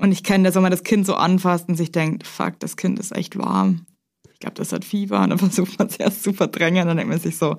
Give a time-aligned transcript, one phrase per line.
[0.00, 2.76] Und ich kenne das, wenn man das Kind so anfasst und sich denkt, fuck, das
[2.76, 3.86] Kind ist echt warm.
[4.32, 5.20] Ich glaube, das hat Fieber.
[5.22, 6.86] Und dann versucht man es erst zu verdrängen.
[6.86, 7.56] Dann denkt man sich so,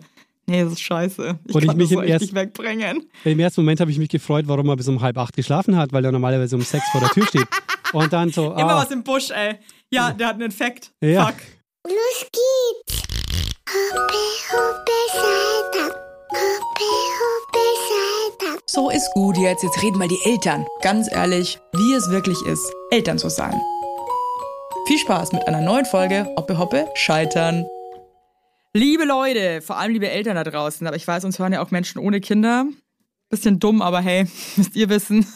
[0.47, 1.39] nee, das ist scheiße.
[1.45, 3.03] Ich Und ich kann mich das so erst- nicht wegbringen.
[3.23, 5.93] Im ersten Moment habe ich mich gefreut, warum er bis um halb acht geschlafen hat,
[5.93, 7.47] weil er normalerweise um sechs vor der Tür steht.
[7.93, 9.55] Und dann so, Immer ah, was im Busch, ey.
[9.91, 10.91] Ja, der hat einen Infekt.
[11.01, 11.27] Ja.
[11.27, 11.35] Fuck.
[11.87, 13.03] Los geht's!
[13.69, 14.13] Hoppe,
[14.51, 16.10] hoppe, Salta.
[18.73, 19.63] So ist gut jetzt.
[19.63, 20.65] Jetzt reden mal die Eltern.
[20.81, 23.59] Ganz ehrlich, wie es wirklich ist, Eltern zu sein.
[24.87, 27.65] Viel Spaß mit einer neuen Folge Hoppe Hoppe Scheitern.
[28.73, 31.71] Liebe Leute, vor allem liebe Eltern da draußen, aber ich weiß, uns hören ja auch
[31.71, 32.65] Menschen ohne Kinder.
[33.29, 35.27] Bisschen dumm, aber hey, müsst ihr wissen.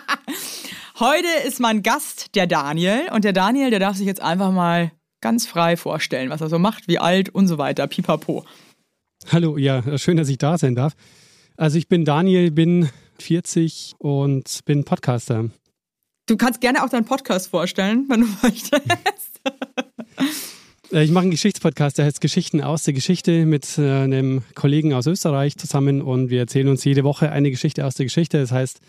[0.98, 4.92] Heute ist mein Gast der Daniel und der Daniel, der darf sich jetzt einfach mal
[5.20, 7.86] ganz frei vorstellen, was er so macht, wie alt und so weiter.
[7.86, 8.46] Pipapo.
[9.32, 10.94] Hallo, ja, schön, dass ich da sein darf.
[11.56, 15.50] Also ich bin Daniel, bin 40 und bin Podcaster.
[16.26, 19.40] Du kannst gerne auch deinen Podcast vorstellen, wenn du möchtest.
[20.92, 24.92] Äh, Ich mache einen Geschichtspodcast, der heißt Geschichten aus der Geschichte mit äh, einem Kollegen
[24.92, 28.38] aus Österreich zusammen und wir erzählen uns jede Woche eine Geschichte aus der Geschichte.
[28.38, 28.80] Das heißt,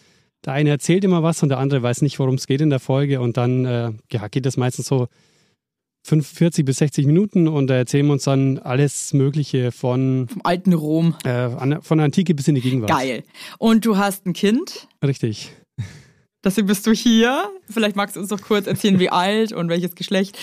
[0.46, 2.80] der eine erzählt immer was und der andere weiß nicht, worum es geht in der
[2.80, 5.08] Folge und dann äh, ja, geht das meistens so
[6.08, 10.72] 45 bis 60 Minuten und da erzählen wir uns dann alles Mögliche von, Vom alten
[10.74, 11.16] Rom.
[11.26, 11.50] äh,
[11.82, 12.90] von der Antike bis in die Gegenwart.
[12.90, 13.24] Geil.
[13.58, 14.88] Und du hast ein Kind.
[15.06, 15.52] Richtig.
[16.46, 17.50] Deswegen bist du hier.
[17.70, 20.38] Vielleicht magst du uns noch kurz erzählen, wie alt und welches Geschlecht.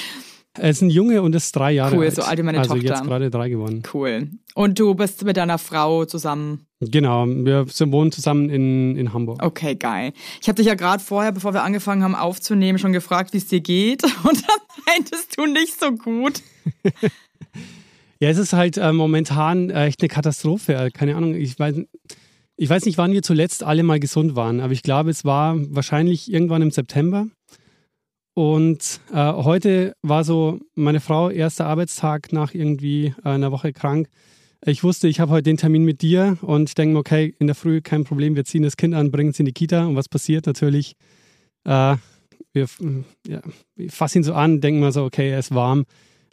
[0.57, 2.15] Er ist ein Junge und ist drei Jahre Cool, alt.
[2.15, 2.87] so alt wie meine also Tochter.
[2.87, 3.83] jetzt gerade drei geworden.
[3.93, 4.29] Cool.
[4.55, 6.67] Und du bist mit deiner Frau zusammen.
[6.91, 9.43] Genau, wir wohnen zusammen in, in Hamburg.
[9.43, 10.13] Okay, geil.
[10.41, 13.47] Ich habe dich ja gerade vorher, bevor wir angefangen haben aufzunehmen, schon gefragt, wie es
[13.47, 14.03] dir geht.
[14.25, 16.43] Und dann meintest du nicht so gut.
[18.21, 20.75] Ja, es ist halt äh, momentan äh, echt eine Katastrophe.
[20.75, 21.77] Äh, Keine Ahnung, ich weiß,
[22.57, 25.57] ich weiß nicht, wann wir zuletzt alle mal gesund waren, aber ich glaube, es war
[25.75, 27.27] wahrscheinlich irgendwann im September.
[28.33, 34.09] Und äh, heute war so meine Frau erster Arbeitstag nach irgendwie äh, einer Woche krank.
[34.67, 37.55] Ich wusste, ich habe heute den Termin mit dir und denke mir, okay, in der
[37.55, 39.85] Früh kein Problem, wir ziehen das Kind an, bringen es in die Kita.
[39.85, 40.97] Und was passiert natürlich?
[41.65, 41.97] Äh,
[42.55, 42.67] wir,
[43.27, 43.43] ja,
[43.77, 45.85] ich fasse ihn so an, denken wir so, okay, er ist warm,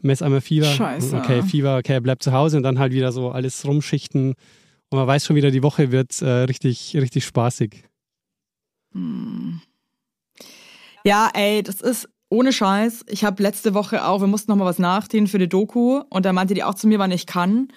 [0.02, 0.68] mess einmal Fieber.
[0.68, 1.18] Scheiße.
[1.18, 4.36] Okay, Fieber, okay, er bleibt zu Hause und dann halt wieder so alles rumschichten.
[4.90, 7.84] Und man weiß schon wieder, die Woche wird äh, richtig, richtig spaßig.
[11.04, 13.04] Ja, ey, das ist ohne Scheiß.
[13.10, 16.02] Ich habe letzte Woche auch, wir mussten noch mal was nachdehnen für die Doku.
[16.10, 17.68] Und da meinte die auch zu mir, wann ich kann.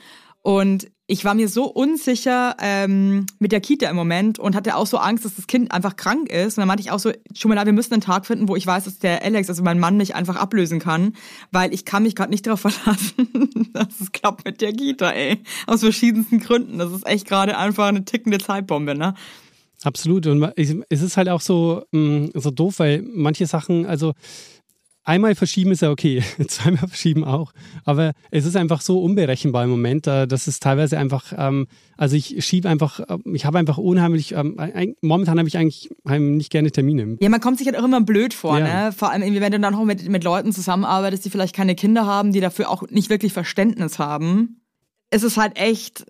[0.44, 4.86] Und ich war mir so unsicher ähm, mit der Kita im Moment und hatte auch
[4.86, 6.58] so Angst, dass das Kind einfach krank ist.
[6.58, 8.66] Und dann meinte ich auch so, schon mal, wir müssen einen Tag finden, wo ich
[8.66, 11.14] weiß, dass der Alex, also mein Mann, mich einfach ablösen kann,
[11.50, 15.42] weil ich kann mich gerade nicht darauf verlassen, dass es klappt mit der Kita, ey.
[15.66, 16.76] Aus verschiedensten Gründen.
[16.76, 19.14] Das ist echt gerade einfach eine tickende Zeitbombe, ne?
[19.82, 20.26] Absolut.
[20.26, 24.12] Und es ist halt auch so, mh, so doof, weil manche Sachen, also
[25.04, 27.52] einmal verschieben ist ja okay, zweimal verschieben auch.
[27.84, 31.66] Aber es ist einfach so unberechenbar im Moment, äh, dass es teilweise einfach, ähm,
[31.96, 34.56] also ich schiebe einfach, äh, ich habe einfach unheimlich, ähm,
[35.02, 37.16] momentan habe ich eigentlich nicht gerne Termine.
[37.20, 38.86] Ja, man kommt sich halt auch immer blöd vor, Ja.
[38.86, 38.92] ne?
[38.92, 42.06] Vor allem, irgendwie, wenn du dann auch mit, mit Leuten zusammenarbeitest, die vielleicht keine Kinder
[42.06, 44.60] haben, die dafür auch nicht wirklich Verständnis haben.
[45.10, 46.06] Es ist halt echt.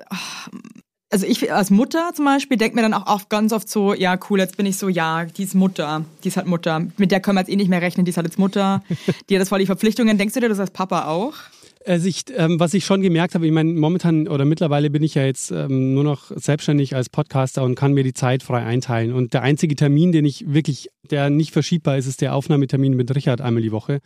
[1.14, 4.18] Also ich als Mutter zum Beispiel denke mir dann auch oft, ganz oft so, ja
[4.28, 6.88] cool, jetzt bin ich so, ja, die ist Mutter, die ist halt Mutter.
[6.96, 8.82] Mit der können wir jetzt eh nicht mehr rechnen, die ist halt jetzt Mutter.
[9.28, 10.18] Die hat jetzt voll die Verpflichtungen.
[10.18, 11.34] Denkst du dir das als Papa auch?
[11.86, 15.14] Also ich, ähm, was ich schon gemerkt habe, ich meine, momentan oder mittlerweile bin ich
[15.14, 19.12] ja jetzt ähm, nur noch selbstständig als Podcaster und kann mir die Zeit frei einteilen.
[19.12, 23.14] Und der einzige Termin, den ich wirklich, der nicht verschiebbar ist, ist der Aufnahmetermin mit
[23.14, 24.00] Richard einmal die Woche.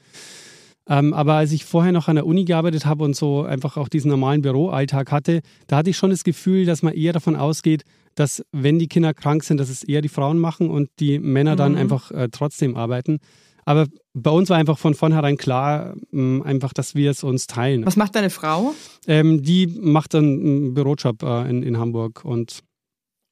[0.88, 3.88] Ähm, aber als ich vorher noch an der Uni gearbeitet habe und so einfach auch
[3.88, 7.82] diesen normalen Büroalltag hatte, da hatte ich schon das Gefühl, dass man eher davon ausgeht,
[8.14, 11.56] dass wenn die Kinder krank sind, dass es eher die Frauen machen und die Männer
[11.56, 11.78] dann Mhm.
[11.78, 13.18] einfach äh, trotzdem arbeiten.
[13.66, 17.84] Aber bei uns war einfach von vornherein klar, mh, einfach, dass wir es uns teilen.
[17.84, 18.72] Was macht deine Frau?
[19.06, 22.60] Ähm, die macht dann einen Bürojob äh, in, in Hamburg und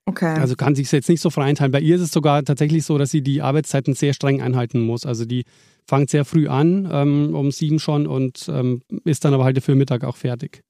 [0.09, 0.39] Okay.
[0.39, 1.73] also kann sich jetzt nicht so frei einteilen.
[1.73, 5.05] Bei ihr ist es sogar tatsächlich so, dass sie die Arbeitszeiten sehr streng einhalten muss.
[5.05, 5.43] Also die
[5.87, 9.75] fängt sehr früh an, ähm, um sieben schon und ähm, ist dann aber halt für
[9.75, 10.63] Mittag auch fertig.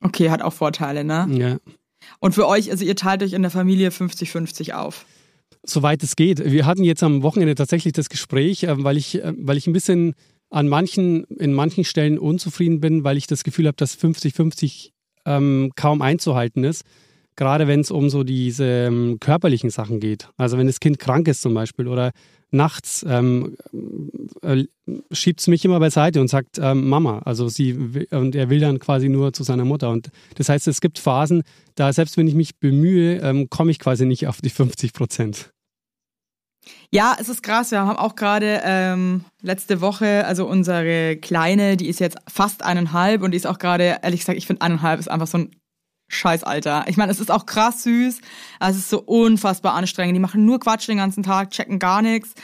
[0.00, 1.26] okay, hat auch Vorteile, ne?
[1.32, 1.58] Ja.
[2.20, 5.06] Und für euch, also ihr teilt euch in der Familie 50-50 auf.
[5.64, 6.44] Soweit es geht.
[6.44, 9.72] Wir hatten jetzt am Wochenende tatsächlich das Gespräch, äh, weil ich, äh, weil ich ein
[9.72, 10.14] bisschen
[10.50, 14.90] an manchen, in manchen Stellen unzufrieden bin, weil ich das Gefühl habe, dass 50-50
[15.24, 16.84] ähm, kaum einzuhalten ist.
[17.36, 20.28] Gerade wenn es um so diese ähm, körperlichen Sachen geht.
[20.36, 22.12] Also wenn das Kind krank ist zum Beispiel oder
[22.50, 23.56] nachts ähm,
[24.42, 24.64] äh,
[25.12, 27.20] schiebt es mich immer beiseite und sagt ähm, Mama.
[27.24, 29.90] Also sie und er will dann quasi nur zu seiner Mutter.
[29.90, 31.42] Und das heißt, es gibt Phasen,
[31.74, 35.50] da selbst wenn ich mich bemühe, ähm, komme ich quasi nicht auf die 50 Prozent.
[36.90, 37.70] Ja, es ist krass.
[37.70, 43.22] Wir haben auch gerade ähm, letzte Woche, also unsere Kleine, die ist jetzt fast eineinhalb
[43.22, 45.50] und die ist auch gerade, ehrlich gesagt, ich finde eineinhalb ist einfach so ein
[46.08, 46.84] Scheißalter.
[46.88, 48.20] Ich meine, es ist auch krass süß,
[48.60, 50.14] aber es ist so unfassbar anstrengend.
[50.16, 52.34] Die machen nur Quatsch den ganzen Tag, checken gar nichts.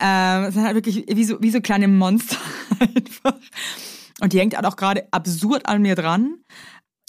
[0.00, 2.36] Ähm, es sind halt wirklich wie so, wie so kleine Monster
[2.80, 3.38] einfach.
[4.20, 6.34] Und die hängt halt auch gerade absurd an mir dran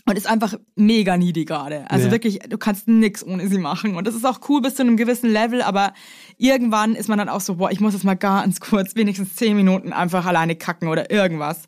[0.07, 1.89] und ist einfach mega needy gerade.
[1.91, 2.11] Also Ja.
[2.11, 3.95] wirklich, du kannst nix ohne sie machen.
[3.95, 5.93] Und das ist auch cool bis zu einem gewissen Level, aber
[6.37, 9.55] irgendwann ist man dann auch so, boah, ich muss jetzt mal ganz kurz, wenigstens zehn
[9.55, 11.61] Minuten einfach alleine kacken oder irgendwas.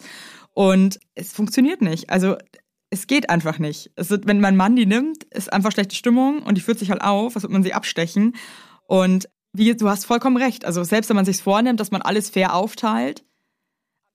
[0.54, 2.10] Und es funktioniert nicht.
[2.10, 2.36] Also
[2.92, 3.90] es geht einfach nicht.
[3.96, 7.02] Wird, wenn mein Mann die nimmt, ist einfach schlechte Stimmung und die führt sich halt
[7.02, 8.36] auf, als würde man sie abstechen.
[8.86, 10.66] Und wie, du hast vollkommen recht.
[10.66, 13.24] Also selbst wenn man sich vornimmt, dass man alles fair aufteilt,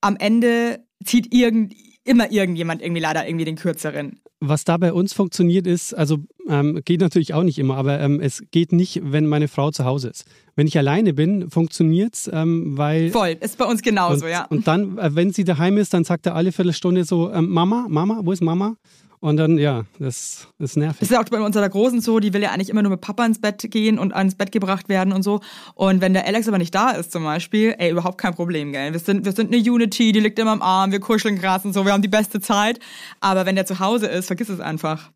[0.03, 1.75] am Ende zieht irgend,
[2.05, 4.21] immer irgendjemand irgendwie leider irgendwie den kürzeren.
[4.41, 8.21] Was da bei uns funktioniert ist, also ähm, geht natürlich auch nicht immer, aber ähm,
[8.21, 10.27] es geht nicht, wenn meine Frau zu Hause ist.
[10.55, 14.45] Wenn ich alleine bin, funktioniert's, ähm, weil Voll, ist bei uns genauso, und, ja.
[14.45, 17.87] und dann, äh, wenn sie daheim ist, dann sagt er alle Viertelstunde so, ähm, Mama,
[17.89, 18.77] Mama, wo ist Mama?
[19.21, 21.01] Und dann, ja, das ist nervig.
[21.01, 23.01] Das ist ja auch bei unserer Großen so, die will ja eigentlich immer nur mit
[23.01, 25.41] Papa ins Bett gehen und ans Bett gebracht werden und so.
[25.75, 28.93] Und wenn der Alex aber nicht da ist zum Beispiel, ey, überhaupt kein Problem, gell.
[28.93, 31.73] Wir sind, wir sind eine Unity, die liegt immer am Arm, wir kuscheln krass und
[31.73, 32.79] so, wir haben die beste Zeit.
[33.21, 35.11] Aber wenn der zu Hause ist, vergiss es einfach.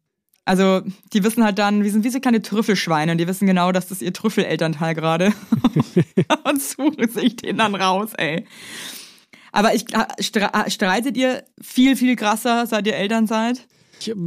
[0.47, 0.81] Also,
[1.12, 3.88] die wissen halt dann, wir sind wie so kleine Trüffelschweine und die wissen genau, dass
[3.88, 5.32] das ihr Trüffelelternteil gerade.
[6.44, 8.47] und suchen sich den dann raus, ey.
[9.52, 13.67] Aber ich, stre- streitet ihr viel, viel krasser, seit ihr Eltern seid?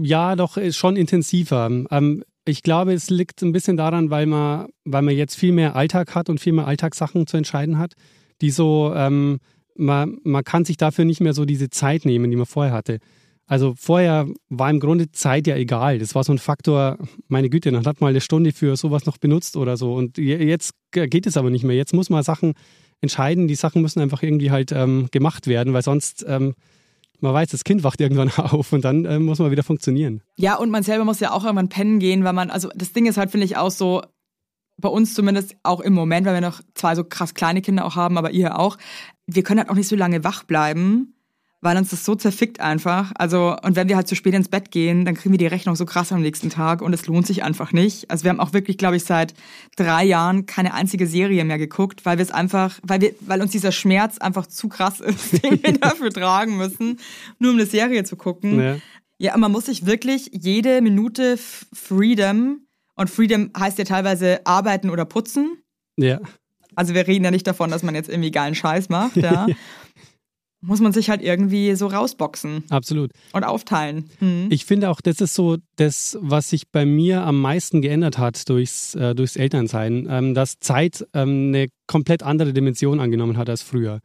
[0.04, 1.70] Ja, doch, schon intensiver.
[1.92, 5.76] Ähm, ich glaube, es liegt ein bisschen daran, weil man, weil man jetzt viel mehr
[5.76, 7.94] Alltag hat und viel mehr Alltagssachen zu entscheiden hat,
[8.42, 9.40] die so, ähm,
[9.76, 13.00] man, man kann sich dafür nicht mehr so diese Zeit nehmen, die man vorher hatte.
[13.46, 16.00] Also vorher war im Grunde Zeit ja egal.
[16.00, 16.98] Das war so ein Faktor,
[17.28, 19.94] meine Güte, dann hat man eine Stunde für sowas noch benutzt oder so.
[19.94, 21.76] Und je- jetzt geht es aber nicht mehr.
[21.76, 22.54] Jetzt muss man Sachen
[23.02, 23.48] entscheiden.
[23.48, 26.54] Die Sachen müssen einfach irgendwie halt ähm, gemacht werden, weil sonst, ähm,
[27.24, 30.22] man weiß, das Kind wacht irgendwann auf und dann ähm, muss man wieder funktionieren.
[30.36, 33.06] Ja, und man selber muss ja auch irgendwann pennen gehen, weil man, also das Ding
[33.06, 34.02] ist halt, finde ich, auch so,
[34.78, 37.96] bei uns zumindest auch im Moment, weil wir noch zwei so krass kleine Kinder auch
[37.96, 38.78] haben, aber ihr auch,
[39.28, 41.16] wir können halt auch nicht so lange wach bleiben,
[41.64, 43.12] weil uns das so zerfickt einfach.
[43.16, 45.76] Also, und wenn wir halt zu spät ins Bett gehen, dann kriegen wir die Rechnung
[45.76, 48.12] so krass am nächsten Tag und es lohnt sich einfach nicht.
[48.12, 49.34] Also wir haben auch wirklich, glaube ich, seit
[49.76, 53.52] drei Jahren keine einzige Serie mehr geguckt, weil wir es einfach, weil wir, weil uns
[53.52, 57.00] dieser Schmerz einfach zu krass ist, den wir dafür tragen müssen,
[57.40, 58.60] nur um eine Serie zu gucken.
[58.60, 58.76] Ja.
[59.20, 62.64] Ja, man muss sich wirklich jede Minute Freedom,
[62.96, 65.58] und Freedom heißt ja teilweise arbeiten oder putzen.
[65.98, 66.20] Ja.
[66.76, 69.48] Also wir reden ja nicht davon, dass man jetzt irgendwie geilen Scheiß macht, ja.
[70.66, 73.12] muss man sich halt irgendwie so rausboxen Absolut.
[73.34, 74.06] und aufteilen.
[74.20, 74.48] Hm.
[74.50, 78.48] Ich finde auch, das ist so das, was sich bei mir am meisten geändert hat
[78.50, 83.62] durchs, äh, durchs Elternsein, ähm, dass Zeit ähm, eine komplett andere Dimension angenommen hat als
[83.62, 84.00] früher.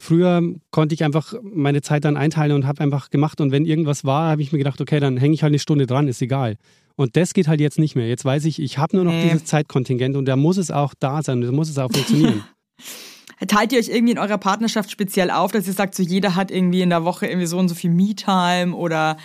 [0.00, 0.40] Früher
[0.70, 4.30] konnte ich einfach meine Zeit dann einteilen und habe einfach gemacht und wenn irgendwas war,
[4.30, 6.56] habe ich mir gedacht, okay, dann hänge ich halt eine Stunde dran, ist egal.
[6.94, 8.08] Und das geht halt jetzt nicht mehr.
[8.08, 9.24] Jetzt weiß ich, ich habe nur noch Nee.
[9.24, 12.44] dieses Zeitkontingent und da muss es auch da sein, da muss es auch funktionieren.
[13.46, 16.50] Teilt ihr euch irgendwie in eurer Partnerschaft speziell auf, dass ihr sagt, so jeder hat
[16.50, 19.16] irgendwie in der Woche irgendwie so und so viel Me-Time oder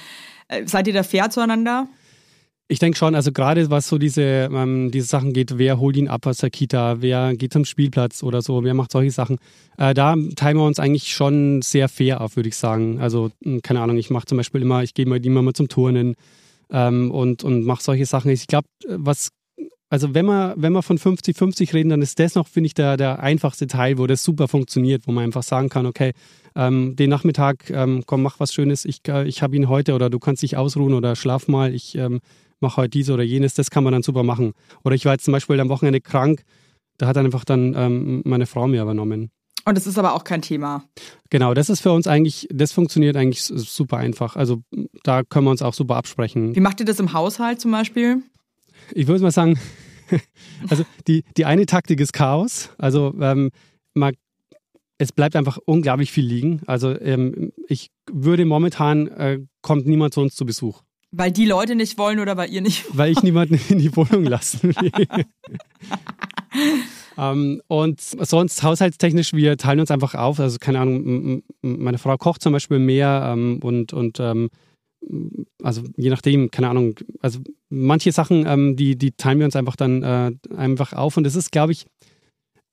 [0.50, 1.88] äh, seid ihr da fair zueinander?
[2.70, 6.08] Ich denke schon, also gerade was so diese, ähm, diese Sachen geht, wer holt ihn
[6.08, 9.38] ab aus der Kita, wer geht zum Spielplatz oder so, wer macht solche Sachen,
[9.78, 13.00] äh, da teilen wir uns eigentlich schon sehr fair auf, würde ich sagen.
[13.02, 16.16] Also, mh, keine Ahnung, ich mache zum Beispiel immer, ich gehe immer mal zum Turnen
[16.72, 18.32] ähm, und, und mache solche Sachen.
[18.32, 19.30] Ich glaube, was,
[19.94, 22.98] also wenn wir, wenn wir von 50-50 reden, dann ist das noch, finde ich, der,
[22.98, 26.14] der einfachste Teil, wo das super funktioniert, wo man einfach sagen kann, okay,
[26.56, 30.10] ähm, den Nachmittag, ähm, komm, mach was Schönes, ich, äh, ich habe ihn heute oder
[30.10, 32.22] du kannst dich ausruhen oder schlaf mal, ich ähm,
[32.60, 34.54] mache heute dies oder jenes, das kann man dann super machen.
[34.84, 36.42] Oder ich war jetzt zum Beispiel am Wochenende krank,
[36.98, 39.30] da hat dann einfach dann ähm, meine Frau mir übernommen.
[39.64, 40.86] Und es ist aber auch kein Thema.
[41.30, 44.38] Genau, das ist für uns eigentlich, das funktioniert eigentlich super einfach.
[44.38, 44.64] Also
[45.04, 46.56] da können wir uns auch super absprechen.
[46.56, 48.24] Wie macht ihr das im Haushalt zum Beispiel?
[48.92, 49.60] Ich würde mal sagen,
[50.70, 52.70] also die, die eine Taktik ist Chaos.
[52.78, 53.52] Also ähm,
[53.94, 54.14] man,
[54.98, 56.62] es bleibt einfach unglaublich viel liegen.
[56.66, 61.76] Also ähm, ich würde momentan, äh, kommt niemand zu uns zu Besuch, Weil die Leute
[61.76, 64.92] nicht wollen oder weil ihr nicht weil ich niemanden in die Wohnung lassen will.
[67.18, 70.40] ähm, und sonst haushaltstechnisch, wir teilen uns einfach auf.
[70.40, 74.50] Also keine Ahnung, meine Frau kocht zum Beispiel mehr ähm, und, und ähm,
[75.62, 79.76] also je nachdem, keine Ahnung, also manche Sachen, ähm, die, die teilen wir uns einfach
[79.76, 81.18] dann äh, einfach auf.
[81.18, 81.86] Und es ist, glaube ich,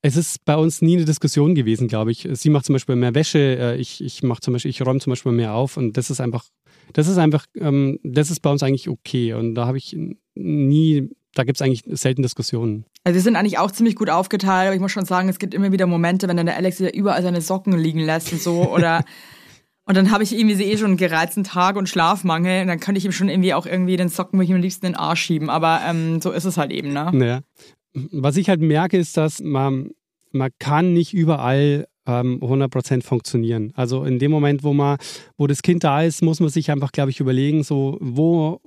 [0.01, 2.27] es ist bei uns nie eine Diskussion gewesen, glaube ich.
[2.31, 5.11] Sie macht zum Beispiel mehr Wäsche, äh, ich, ich mache zum Beispiel, ich räume zum
[5.11, 5.77] Beispiel mehr auf.
[5.77, 6.45] Und das ist einfach,
[6.93, 9.33] das ist einfach, ähm, das ist bei uns eigentlich okay.
[9.33, 9.95] Und da habe ich
[10.35, 12.85] nie da gibt es eigentlich selten Diskussionen.
[13.03, 15.53] Also wir sind eigentlich auch ziemlich gut aufgeteilt, aber ich muss schon sagen, es gibt
[15.53, 18.69] immer wieder Momente, wenn dann der Alex wieder überall seine Socken liegen lässt und so.
[18.69, 19.05] Oder
[19.85, 22.79] und dann habe ich irgendwie so eh schon einen gereizten Tag und Schlafmangel und dann
[22.79, 24.93] könnte ich ihm schon irgendwie auch irgendwie den Socken würde ich ihm am liebsten in
[24.93, 27.11] den Arsch schieben, aber ähm, so ist es halt eben, ne?
[27.13, 27.41] Ja.
[28.11, 29.91] Was ich halt merke, ist, dass man,
[30.31, 33.73] man kann nicht überall ähm, 100% funktionieren.
[33.75, 34.97] Also in dem Moment, wo man,
[35.37, 38.61] wo das Kind da ist, muss man sich einfach, glaube ich, überlegen, so wo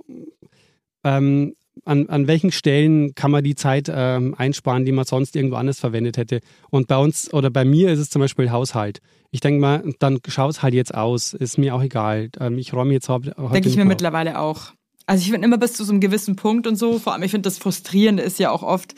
[1.04, 5.56] ähm, an, an welchen Stellen kann man die Zeit ähm, einsparen, die man sonst irgendwo
[5.56, 6.40] anders verwendet hätte.
[6.70, 9.00] Und bei uns oder bei mir ist es zum Beispiel Haushalt.
[9.30, 11.32] Ich denke mal, dann schau es halt jetzt aus.
[11.34, 12.30] Ist mir auch egal.
[12.40, 13.34] Ähm, ich räume jetzt heute.
[13.52, 14.72] Denke ich mir mittlerweile auch.
[15.06, 17.30] Also ich finde immer bis zu so einem gewissen Punkt und so, vor allem ich
[17.30, 18.94] finde das Frustrierende ist ja auch oft,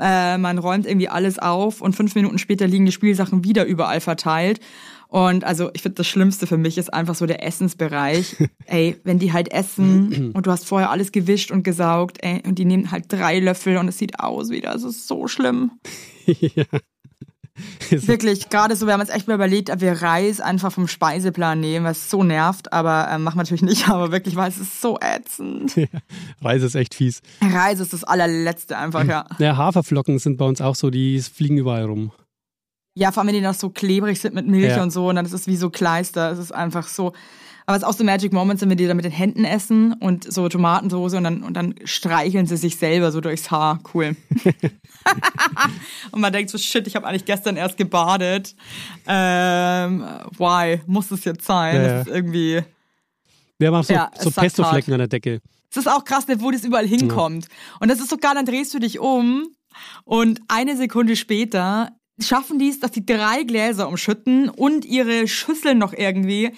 [0.00, 4.00] äh, man räumt irgendwie alles auf und fünf Minuten später liegen die Spielsachen wieder überall
[4.00, 4.60] verteilt.
[5.08, 8.36] Und also ich finde, das Schlimmste für mich ist einfach so der Essensbereich.
[8.66, 12.58] ey, wenn die halt essen und du hast vorher alles gewischt und gesaugt, ey, und
[12.58, 14.74] die nehmen halt drei Löffel und es sieht aus wieder.
[14.74, 15.72] Es ist so schlimm.
[16.26, 16.64] ja.
[17.90, 21.58] Wirklich, gerade so, wir haben uns echt mal überlegt, ob wir Reis einfach vom Speiseplan
[21.58, 24.80] nehmen, was so nervt, aber äh, machen wir natürlich nicht, aber wirklich, weil es ist
[24.80, 25.74] so ätzend.
[25.74, 25.86] Ja,
[26.40, 27.20] Reis ist echt fies.
[27.40, 29.24] Reis ist das allerletzte einfach, ja.
[29.38, 32.12] Ja, Haferflocken sind bei uns auch so, die fliegen überall rum.
[32.98, 34.82] Ja, vor allem, wenn die noch so klebrig sind mit Milch ja.
[34.82, 36.32] und so, und dann ist es wie so Kleister.
[36.32, 37.12] Es ist einfach so.
[37.64, 39.92] Aber es ist auch so Magic Moments, wenn wir die dann mit den Händen essen
[39.92, 43.78] und so Tomatensoße und dann, und dann streicheln sie sich selber so durchs Haar.
[43.94, 44.16] Cool.
[46.10, 48.56] und man denkt so, shit, ich habe eigentlich gestern erst gebadet.
[49.06, 50.04] Ähm,
[50.36, 50.80] why?
[50.86, 51.76] Muss es jetzt sein?
[51.76, 52.62] Ja, das ist irgendwie.
[53.58, 55.40] Wir haben auch so, ja, so Pesto-Flecken an der Decke.
[55.70, 57.44] Es ist auch krass, wo das überall hinkommt.
[57.44, 57.76] Ja.
[57.78, 59.46] Und das ist sogar, dann drehst du dich um
[60.04, 65.78] und eine Sekunde später schaffen die es, dass die drei Gläser umschütten und ihre Schüsseln
[65.78, 66.50] noch irgendwie.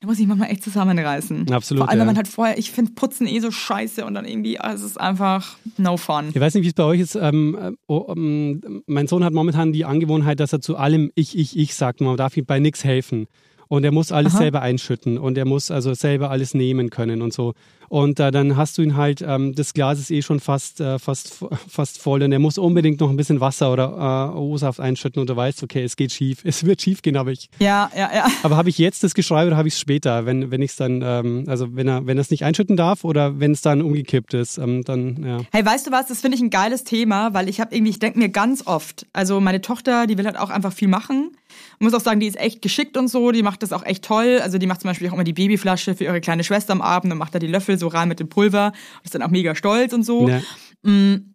[0.00, 1.50] Da muss ich manchmal echt zusammenreißen.
[1.50, 1.84] Absolut.
[1.84, 2.00] Vor allem, ja.
[2.02, 4.92] wenn man halt vorher, ich finde Putzen eh so scheiße und dann irgendwie, also es
[4.92, 6.30] ist einfach no fun.
[6.34, 7.14] Ich weiß nicht, wie es bei euch ist.
[7.14, 11.56] Ähm, oh, ähm, mein Sohn hat momentan die Angewohnheit, dass er zu allem ich, ich,
[11.56, 12.02] ich sagt.
[12.02, 13.26] Man darf ihm bei nichts helfen.
[13.68, 14.42] Und er muss alles Aha.
[14.42, 17.54] selber einschütten und er muss also selber alles nehmen können und so.
[17.88, 20.98] Und äh, dann hast du ihn halt, ähm, das Glas ist eh schon fast, äh,
[20.98, 25.20] fast, fast voll und er muss unbedingt noch ein bisschen Wasser oder äh, O-Saft einschütten
[25.20, 26.44] und du weißt, okay, es geht schief.
[26.56, 27.50] Es wird schief gehen, aber ich.
[27.58, 28.26] Ja, ja, ja.
[28.42, 30.76] Aber habe ich jetzt das Geschrei oder habe ich es später, wenn, wenn ich es
[30.76, 33.82] dann, ähm, also wenn er, wenn er es nicht einschütten darf oder wenn es dann
[33.82, 35.38] umgekippt ist, ähm, dann, ja.
[35.52, 37.98] Hey, weißt du was, das finde ich ein geiles Thema, weil ich habe irgendwie, ich
[37.98, 41.32] denke mir ganz oft, also meine Tochter, die will halt auch einfach viel machen.
[41.78, 44.04] Ich muss auch sagen, die ist echt geschickt und so, die macht das auch echt
[44.04, 44.40] toll.
[44.42, 47.12] Also die macht zum Beispiel auch immer die Babyflasche für ihre kleine Schwester am Abend
[47.12, 48.66] und macht da die Löffel so rein mit dem Pulver.
[48.68, 50.28] Und ist dann auch mega stolz und so.
[50.28, 50.40] Ja.
[50.82, 51.34] Mm.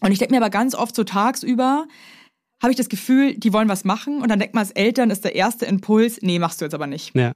[0.00, 1.86] Und ich denke mir aber ganz oft so tagsüber,
[2.62, 5.24] habe ich das Gefühl, die wollen was machen und dann denkt man als Eltern, ist
[5.24, 7.14] der erste Impuls, nee, machst du jetzt aber nicht.
[7.14, 7.32] Ja.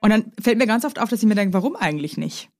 [0.00, 2.50] Und dann fällt mir ganz oft auf, dass ich mir denke, warum eigentlich nicht?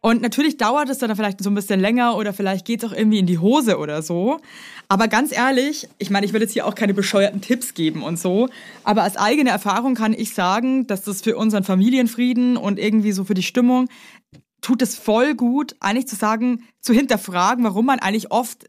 [0.00, 2.94] Und natürlich dauert es dann vielleicht so ein bisschen länger oder vielleicht geht es auch
[2.94, 4.38] irgendwie in die Hose oder so.
[4.88, 8.18] Aber ganz ehrlich, ich meine, ich will jetzt hier auch keine bescheuerten Tipps geben und
[8.18, 8.48] so.
[8.84, 13.24] Aber als eigene Erfahrung kann ich sagen, dass das für unseren Familienfrieden und irgendwie so
[13.24, 13.88] für die Stimmung
[14.60, 18.68] tut es voll gut, eigentlich zu sagen, zu hinterfragen, warum man eigentlich oft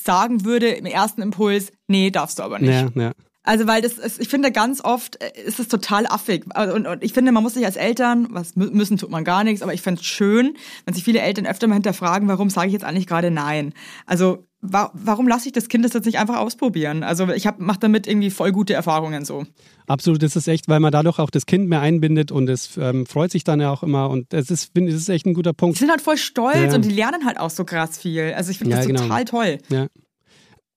[0.00, 2.70] sagen würde im ersten Impuls, nee, darfst du aber nicht.
[2.70, 3.12] Ja, ja.
[3.48, 6.44] Also, weil das ist, ich finde, ganz oft äh, ist es total affig.
[6.50, 9.42] Also, und, und ich finde, man muss sich als Eltern, was müssen tut man gar
[9.42, 12.66] nichts, aber ich fände es schön, wenn sich viele Eltern öfter mal hinterfragen, warum sage
[12.66, 13.72] ich jetzt eigentlich gerade Nein?
[14.04, 17.02] Also, wa warum lasse ich das Kind das jetzt nicht einfach ausprobieren?
[17.02, 19.46] Also, ich mache damit irgendwie voll gute Erfahrungen so.
[19.86, 23.06] Absolut, das ist echt, weil man dadurch auch das Kind mehr einbindet und es ähm,
[23.06, 25.76] freut sich dann ja auch immer und es ist, finde ist echt ein guter Punkt.
[25.76, 26.74] Die sind halt voll stolz ja.
[26.74, 28.34] und die lernen halt auch so krass viel.
[28.36, 29.04] Also, ich finde ja, das genau.
[29.04, 29.58] total toll.
[29.70, 29.86] Ja.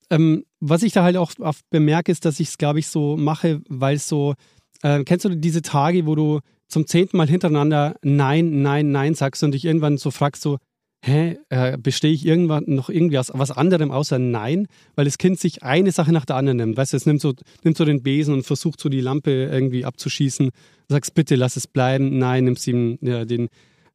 [0.10, 3.18] Ähm, was ich da halt auch oft bemerke, ist, dass ich es, glaube ich, so
[3.18, 4.36] mache, weil es so,
[4.84, 9.44] äh, kennst du diese Tage, wo du zum zehnten Mal hintereinander Nein, Nein, Nein sagst
[9.44, 10.58] und dich irgendwann so fragst, so,
[11.04, 14.68] hä, äh, bestehe ich irgendwann noch irgendwie aus was anderem außer Nein?
[14.96, 16.78] Weil das Kind sich eine Sache nach der anderen nimmt.
[16.78, 19.84] Weißt du, es nimmt so, nimmt so den Besen und versucht so die Lampe irgendwie
[19.84, 20.48] abzuschießen.
[20.48, 22.18] Du sagst, bitte lass es bleiben.
[22.20, 23.50] Nein, nimmst ihm ja, den,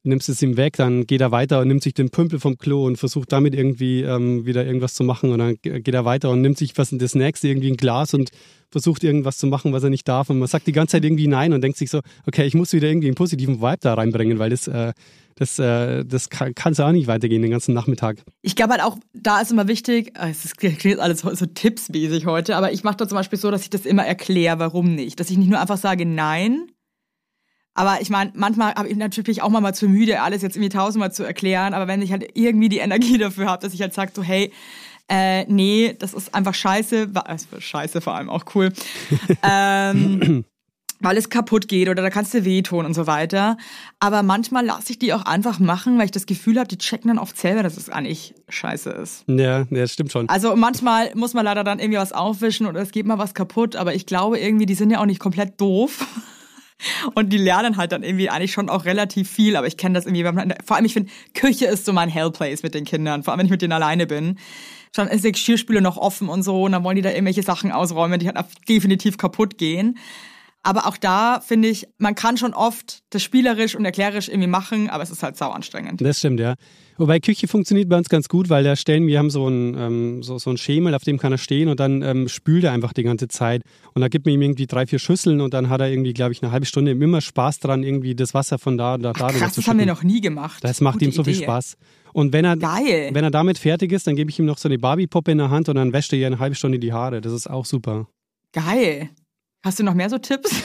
[0.06, 2.86] nimmst es ihm weg, dann geht er weiter und nimmt sich den Pümpel vom Klo
[2.86, 6.40] und versucht damit irgendwie ähm, wieder irgendwas zu machen und dann geht er weiter und
[6.40, 8.30] nimmt sich was in das nächste, irgendwie ein Glas und
[8.70, 11.28] versucht irgendwas zu machen, was er nicht darf und man sagt die ganze Zeit irgendwie
[11.28, 14.38] nein und denkt sich so, okay, ich muss wieder irgendwie einen positiven Vibe da reinbringen,
[14.38, 14.92] weil das, äh,
[15.36, 18.22] das, äh, das kann es auch nicht weitergehen den ganzen Nachmittag.
[18.42, 22.26] Ich glaube halt auch, da ist immer wichtig, äh, es klingt alles so, so tippsmäßig
[22.26, 25.20] heute, aber ich mache da zum Beispiel so, dass ich das immer erkläre, warum nicht.
[25.20, 26.66] Dass ich nicht nur einfach sage nein,
[27.76, 31.12] aber ich meine, manchmal habe ich natürlich auch mal zu müde, alles jetzt irgendwie tausendmal
[31.12, 31.74] zu erklären.
[31.74, 34.50] Aber wenn ich halt irgendwie die Energie dafür habe, dass ich halt sage so, hey,
[35.08, 37.10] äh, nee, das ist einfach scheiße.
[37.14, 38.72] Also scheiße vor allem auch cool.
[39.42, 40.44] ähm,
[41.00, 43.58] weil es kaputt geht oder da kannst du wehtun und so weiter.
[44.00, 47.08] Aber manchmal lasse ich die auch einfach machen, weil ich das Gefühl habe, die checken
[47.08, 49.24] dann oft selber, dass es eigentlich scheiße ist.
[49.26, 50.30] Ja, ja, das stimmt schon.
[50.30, 53.76] Also manchmal muss man leider dann irgendwie was aufwischen oder es geht mal was kaputt,
[53.76, 56.06] aber ich glaube irgendwie, die sind ja auch nicht komplett doof.
[57.14, 60.04] Und die lernen halt dann irgendwie eigentlich schon auch relativ viel, aber ich kenne das
[60.04, 63.32] irgendwie, man, vor allem ich finde, Küche ist so mein Hellplace mit den Kindern, vor
[63.32, 64.38] allem wenn ich mit denen alleine bin.
[64.92, 67.72] Dann ist die Geschirrspüle noch offen und so und dann wollen die da irgendwelche Sachen
[67.72, 69.98] ausräumen, die halt definitiv kaputt gehen.
[70.66, 74.90] Aber auch da finde ich, man kann schon oft das spielerisch und erklärerisch irgendwie machen,
[74.90, 76.00] aber es ist halt sau anstrengend.
[76.00, 76.54] Das stimmt, ja.
[76.98, 80.22] Wobei Küche funktioniert bei uns ganz gut, weil da stellen wir haben so ein, ähm,
[80.24, 82.92] so, so ein Schemel, auf dem kann er stehen und dann ähm, spült er einfach
[82.92, 83.62] die ganze Zeit.
[83.94, 86.32] Und da gibt man ihm irgendwie drei, vier Schüsseln und dann hat er irgendwie, glaube
[86.32, 89.54] ich, eine halbe Stunde immer Spaß dran, irgendwie das Wasser von da da Ach, krass,
[89.54, 90.64] das haben wir noch nie gemacht.
[90.64, 91.44] Das macht Gute ihm so viel Idee.
[91.44, 91.76] Spaß.
[92.12, 93.10] Und wenn er, Geil.
[93.12, 95.50] wenn er damit fertig ist, dann gebe ich ihm noch so eine Barbie-Puppe in der
[95.50, 97.20] Hand und dann wäscht er ihr eine halbe Stunde die Haare.
[97.20, 98.08] Das ist auch super.
[98.52, 99.10] Geil.
[99.66, 100.48] Hast du noch mehr so Tipps?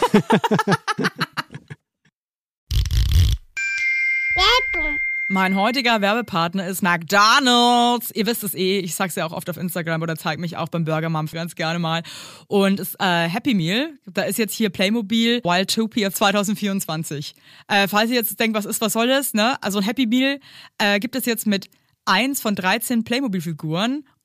[5.27, 8.11] Mein heutiger Werbepartner ist McDonald's.
[8.13, 10.67] Ihr wisst es eh, ich sag's ja auch oft auf Instagram oder zeig mich auch
[10.67, 12.03] beim Burger Mom ganz gerne mal.
[12.45, 17.33] Und es äh, Happy Meal, da ist jetzt hier Playmobil Wildtopia 2024.
[17.69, 19.57] Äh, falls ihr jetzt denkt, was ist, was soll das, ne?
[19.63, 20.39] Also Happy Meal
[20.77, 21.71] äh, gibt es jetzt mit
[22.05, 24.03] eins von 13 Playmobil-Figuren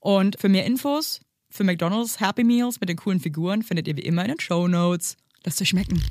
[0.00, 4.02] Und für mehr Infos für McDonalds Happy Meals mit den coolen Figuren findet ihr wie
[4.02, 5.16] immer in den Show Notes.
[5.44, 6.02] Lasst euch schmecken.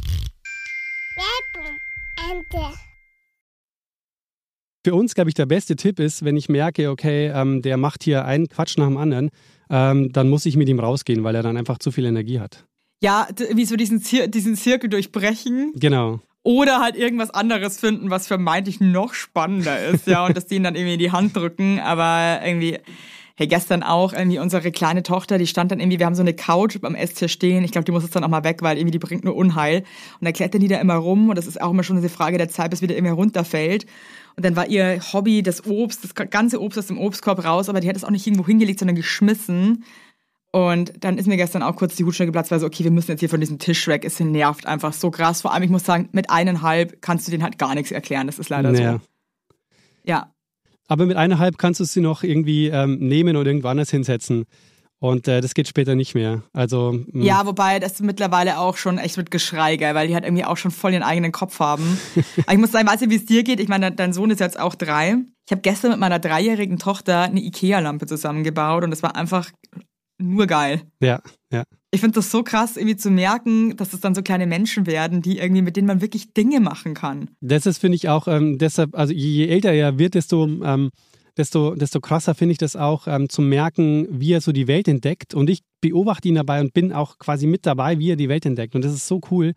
[4.85, 8.03] Für uns, glaube ich, der beste Tipp ist, wenn ich merke, okay, ähm, der macht
[8.03, 9.29] hier einen Quatsch nach dem anderen,
[9.69, 12.65] ähm, dann muss ich mit ihm rausgehen, weil er dann einfach zu viel Energie hat.
[13.01, 16.19] Ja, wie so diesen, Zir diesen Zirkel durchbrechen Genau.
[16.43, 20.75] oder halt irgendwas anderes finden, was vermeintlich noch spannender ist, ja, und das denen dann
[20.75, 22.79] irgendwie in die Hand drücken, aber irgendwie,
[23.37, 26.33] hey, gestern auch irgendwie unsere kleine Tochter, die stand dann irgendwie, wir haben so eine
[26.33, 28.91] Couch am Esstisch stehen, ich glaube, die muss jetzt dann auch mal weg, weil irgendwie
[28.91, 29.83] die bringt nur Unheil
[30.19, 32.39] und da klettern die da immer rum und das ist auch immer schon eine Frage
[32.39, 33.85] der Zeit, bis wieder irgendwie runterfällt.
[34.35, 37.79] Und dann war ihr Hobby das Obst, das ganze Obst aus dem Obstkorb raus, aber
[37.79, 39.83] die hat es auch nicht irgendwo hingelegt, sondern geschmissen.
[40.51, 43.11] Und dann ist mir gestern auch kurz die Hutschnur geplatzt, weil so, okay, wir müssen
[43.11, 44.03] jetzt hier von diesem Tisch weg.
[44.03, 45.41] Es nervt einfach so krass.
[45.41, 48.25] Vor allem, ich muss sagen, mit eineinhalb kannst du denen halt gar nichts erklären.
[48.25, 48.93] Das ist leider Naja.
[48.93, 48.99] so.
[50.05, 50.33] Ja.
[50.87, 54.45] Aber mit eineinhalb kannst du sie noch irgendwie ähm, nehmen oder irgendwo anders hinsetzen.
[54.99, 56.41] Und äh, das geht später nicht mehr.
[56.53, 60.25] Also mh, Ja, wobei das mittlerweile auch schon echt mit Geschrei, geil, weil die halt
[60.25, 61.99] irgendwie auch schon voll ihren eigenen Kopf haben.
[62.43, 63.59] Aber ich muss sagen, weißt du, wie es dir geht?
[63.59, 65.17] Ich meine, dein Sohn ist jetzt auch drei.
[65.45, 69.51] Ich habe gestern mit meiner dreijährigen Tochter eine Ikea-Lampe zusammengebaut und das war einfach
[70.19, 70.81] nur geil.
[70.99, 71.21] ja,
[71.53, 71.63] ja.
[71.91, 75.21] Ich finde das so krass, irgendwie zu merken, dass es dann so kleine Menschen werden,
[75.21, 77.29] die irgendwie, mit denen man wirklich Dinge machen kann.
[77.39, 80.89] Das ist, finde ich, auch ähm, deshalb, also je, je älter er wird, desto, ähm,
[81.37, 84.89] desto, desto krasser finde ich das auch, ähm, zu merken, wie er so die Welt
[84.89, 85.33] entdeckt.
[85.33, 88.45] Und ich beobachte ihn dabei und bin auch quasi mit dabei, wie er die Welt
[88.45, 88.75] entdeckt.
[88.75, 89.53] Und das ist so cool,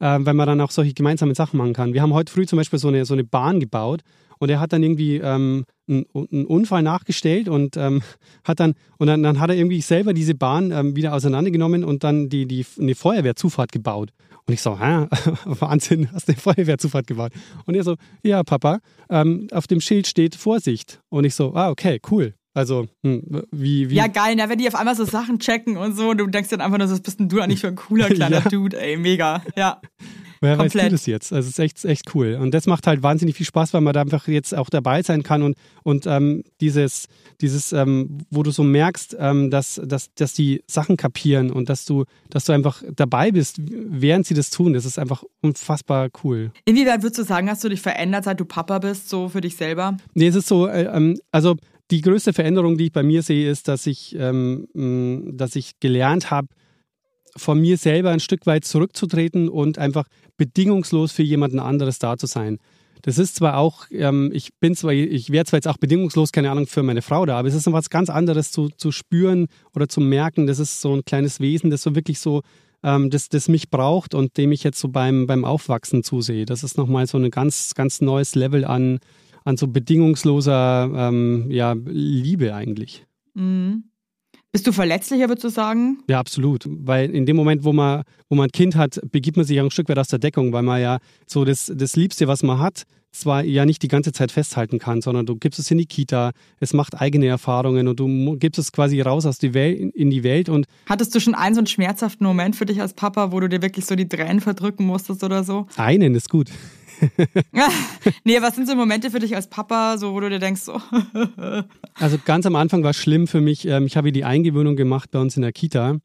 [0.00, 1.94] äh, wenn man dann auch solche gemeinsamen Sachen machen kann.
[1.94, 4.02] Wir haben heute früh zum Beispiel so eine, so eine Bahn gebaut
[4.38, 8.02] und er hat dann irgendwie ähm, einen, einen Unfall nachgestellt und ähm,
[8.44, 12.04] hat dann und dann, dann hat er irgendwie selber diese Bahn ähm, wieder auseinandergenommen und
[12.04, 14.10] dann die, die eine Feuerwehrzufahrt gebaut.
[14.46, 15.08] Und ich so, hä?
[15.44, 17.32] Wahnsinn, hast du eine Feuerwehrzufahrt gebaut?
[17.64, 18.78] Und er so, ja, Papa,
[19.10, 21.00] ähm, auf dem Schild steht Vorsicht.
[21.08, 22.34] Und ich so, ah, okay, cool.
[22.56, 23.96] Also, hm, wie, wie.
[23.96, 24.48] Ja, geil, ne?
[24.48, 26.88] wenn die auf einmal so Sachen checken und so, und du denkst dann einfach nur,
[26.88, 28.48] so, was bist denn du eigentlich für ein cooler kleiner Ja.
[28.48, 29.42] Dude, ey, mega.
[29.56, 29.82] Ja.
[30.40, 30.92] Woher weißt du komplett.
[30.94, 31.32] das jetzt?
[31.34, 32.38] Also es ist echt, echt cool.
[32.40, 35.22] Und das macht halt wahnsinnig viel Spaß, weil man da einfach jetzt auch dabei sein
[35.22, 37.08] kann und, und ähm, dieses,
[37.42, 41.84] dieses ähm, wo du so merkst, ähm, dass, dass, dass die Sachen kapieren und dass
[41.84, 44.72] du, dass du einfach dabei bist, während sie das tun.
[44.72, 46.52] Das ist einfach unfassbar cool.
[46.64, 49.56] Inwieweit würdest du sagen, hast du dich verändert, seit du Papa bist, so für dich
[49.56, 49.96] selber?
[50.14, 51.56] Nee, es ist so, äh, ähm, also
[51.90, 54.66] die größte Veränderung, die ich bei mir sehe, ist, dass ich, ähm,
[55.32, 56.48] dass ich gelernt habe,
[57.36, 62.26] von mir selber ein Stück weit zurückzutreten und einfach bedingungslos für jemanden anderes da zu
[62.26, 62.58] sein.
[63.02, 66.50] Das ist zwar auch, ähm, ich bin zwar, ich wäre zwar jetzt auch bedingungslos, keine
[66.50, 69.46] Ahnung, für meine Frau da, aber es ist noch was ganz anderes zu, zu spüren
[69.74, 70.46] oder zu merken.
[70.46, 72.42] Das ist so ein kleines Wesen, das so wirklich so,
[72.82, 76.46] ähm, das, das mich braucht und dem ich jetzt so beim, beim Aufwachsen zusehe.
[76.46, 78.98] Das ist nochmal so ein ganz, ganz neues Level an,
[79.46, 83.06] an so bedingungsloser ähm, ja, Liebe eigentlich.
[83.34, 83.84] Mhm.
[84.52, 85.98] Bist du verletzlicher, würdest du sagen?
[86.08, 86.64] Ja, absolut.
[86.66, 89.62] Weil in dem Moment, wo man, wo man ein Kind hat, begibt man sich ja
[89.62, 92.58] ein Stück weit aus der Deckung, weil man ja so das, das Liebste, was man
[92.58, 95.86] hat, zwar ja nicht die ganze Zeit festhalten kann, sondern du gibst es in die
[95.86, 100.10] Kita, es macht eigene Erfahrungen und du gibst es quasi raus aus die Welt, in
[100.10, 103.32] die Welt und Hattest du schon einen so einen schmerzhaften Moment für dich als Papa,
[103.32, 105.66] wo du dir wirklich so die Tränen verdrücken musstest oder so?
[105.76, 106.50] einen ist gut.
[108.24, 110.80] nee, was sind so Momente für dich als Papa, so wo du dir denkst, so
[111.94, 113.66] Also ganz am Anfang war es schlimm für mich.
[113.66, 115.96] Ähm, ich habe die Eingewöhnung gemacht bei uns in der Kita.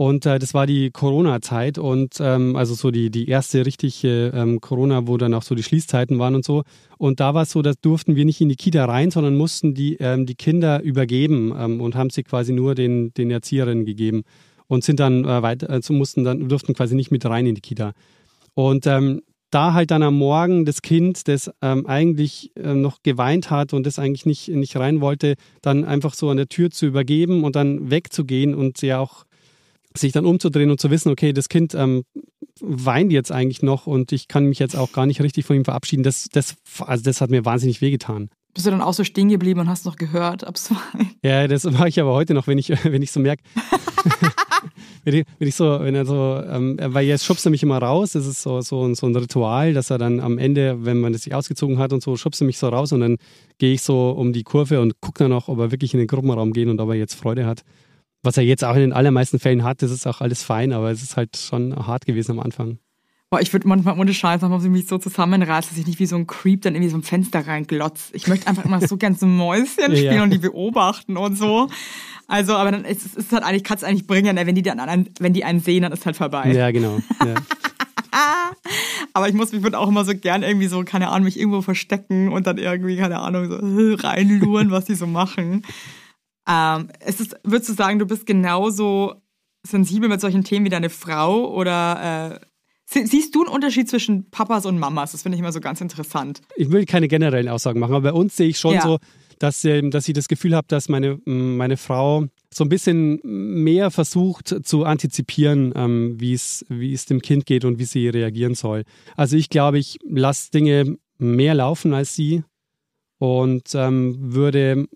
[0.00, 4.58] Und äh, das war die Corona-Zeit und ähm, also so die, die erste richtige ähm,
[4.62, 6.62] Corona, wo dann auch so die Schließzeiten waren und so.
[6.96, 9.74] Und da war es so, dass durften wir nicht in die Kita rein, sondern mussten
[9.74, 14.22] die, ähm, die Kinder übergeben ähm, und haben sie quasi nur den, den Erzieherinnen gegeben
[14.68, 17.60] und sind dann äh, weiter, also mussten dann, durften quasi nicht mit rein in die
[17.60, 17.92] Kita.
[18.54, 19.20] Und ähm,
[19.50, 23.84] da halt dann am Morgen das Kind, das ähm, eigentlich äh, noch geweint hat und
[23.84, 27.56] das eigentlich nicht, nicht rein wollte, dann einfach so an der Tür zu übergeben und
[27.56, 29.24] dann wegzugehen und ja auch
[29.96, 32.04] sich dann umzudrehen und zu wissen, okay, das Kind ähm,
[32.60, 35.64] weint jetzt eigentlich noch und ich kann mich jetzt auch gar nicht richtig von ihm
[35.64, 38.30] verabschieden, das, das, also das hat mir wahnsinnig wehgetan.
[38.54, 40.82] Bist du dann auch so stehen geblieben und hast noch gehört, war.
[41.24, 43.42] Ja, das mache ich aber heute noch, wenn ich, wenn ich so merke.
[45.04, 47.78] wenn, ich, wenn ich so, wenn er so, ähm, weil jetzt schubst er mich immer
[47.78, 51.12] raus, das ist so, so, so ein Ritual, dass er dann am Ende, wenn man
[51.12, 53.16] das sich ausgezogen hat und so, schubst er mich so raus und dann
[53.58, 56.08] gehe ich so um die Kurve und gucke dann auch, ob er wirklich in den
[56.08, 57.62] Gruppenraum geht und ob er jetzt Freude hat.
[58.22, 60.90] Was er jetzt auch in den allermeisten Fällen hat, das ist auch alles fein, aber
[60.90, 62.78] es ist halt schon hart gewesen am Anfang.
[63.32, 66.06] Boah, ich würde manchmal ohne Scheiß, manchmal ich mich so zusammenreißen, dass ich nicht wie
[66.06, 68.10] so ein Creep dann irgendwie so ein Fenster reinglotz.
[68.12, 70.22] Ich möchte einfach immer so gern so Mäuschen spielen Ja.
[70.24, 71.68] und die beobachten und so.
[72.26, 74.46] Also, aber dann ist es halt eigentlich, kann es eigentlich bringen, ne?
[74.48, 76.50] wenn die dann an, wenn die einen sehen, dann ist halt vorbei.
[76.52, 77.00] Ja, genau.
[77.24, 77.34] Ja.
[79.12, 81.62] Aber ich muss mich würde auch immer so gern irgendwie so, keine Ahnung, mich irgendwo
[81.62, 85.64] verstecken und dann irgendwie, keine Ahnung, so reinluren, was die so machen.
[86.48, 89.14] Ähm, es ist, würdest du sagen, du bist genauso
[89.66, 92.46] sensibel mit solchen Themen wie deine Frau oder äh, sie-
[92.92, 95.12] siehst du einen Unterschied zwischen Papas und Mamas?
[95.12, 96.40] Das finde ich immer so ganz interessant.
[96.56, 98.82] ich will keine generellen Aussagen machen, aber bei uns sehe ich schon Ja.
[98.82, 98.98] so,
[99.38, 103.20] dass, ähm, dass ich das Gefühl habe, dass meine, m, meine Frau so ein bisschen
[103.24, 108.08] mehr versucht zu antizipieren, ähm, wie es wie es dem Kind geht und wie sie
[108.08, 108.84] reagieren soll.
[109.16, 112.42] Also ich glaube, ich lasse Dinge mehr laufen als sie
[113.18, 114.86] und ähm, würde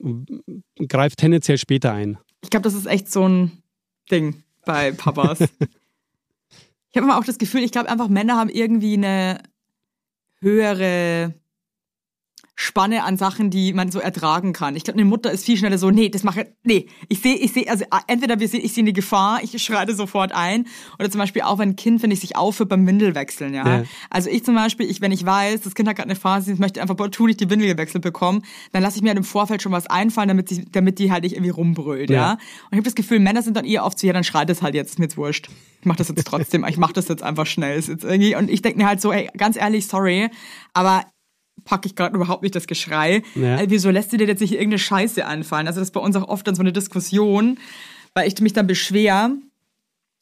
[0.89, 2.19] greift tendenziell später ein.
[2.43, 3.63] Ich glaube, das ist echt so ein
[4.11, 5.39] Ding bei Papas.
[6.95, 9.43] ich habe immer auch das Gefühl, ich glaube einfach, Männer haben irgendwie eine
[10.39, 11.35] höhere
[12.57, 14.77] Spanne an Sachen, die man so ertragen kann.
[14.77, 17.53] Ich glaube, eine Mutter ist viel schneller so, nee, das mache nee, ich sehe, ich
[17.53, 20.67] sehe, also äh, entweder wir sehen, ich sehe eine Gefahr, ich schreite sofort ein,
[20.99, 23.67] oder zum Beispiel auch, wenn ein Kind, finde ich, sich aufhört beim Windelwechseln, ja.
[23.67, 23.85] Ja.
[24.09, 26.59] Also ich zum Beispiel, ich, wenn ich weiß, das Kind hat gerade eine Phase, ich
[26.61, 29.61] möchte einfach partout nicht die Windel gewechselt bekommen, dann lasse ich mir halt im Vorfeld
[29.61, 32.17] schon was einfallen, damit, sie, damit die halt nicht irgendwie rumbrüllt, ja.
[32.17, 32.33] Ja.
[32.33, 32.39] Und
[32.71, 34.75] ich habe das Gefühl, Männer sind dann eher oft so, ja, dann schreit es halt
[34.75, 35.49] jetzt, ist mir jetzt wurscht.
[35.81, 37.79] Ich mache das jetzt trotzdem, ich mache das jetzt einfach schnell.
[37.79, 40.31] Ist jetzt irgendwie, und ich denke mir halt so, ey, ganz ehrlich, sorry,
[40.73, 41.05] aber
[41.65, 43.23] packe ich gerade überhaupt nicht das Geschrei.
[43.35, 43.59] Ja.
[43.61, 45.67] Äh, wieso lässt dir dir jetzt nicht irgendeine Scheiße einfallen?
[45.67, 47.59] Also das ist bei uns auch oft dann so eine Diskussion,
[48.15, 49.31] weil ich mich dann beschwer.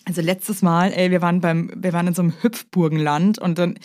[0.04, 3.78] Also letztes Mal, ey, wir waren beim, wir waren in so einem Hüpfburgenland und dann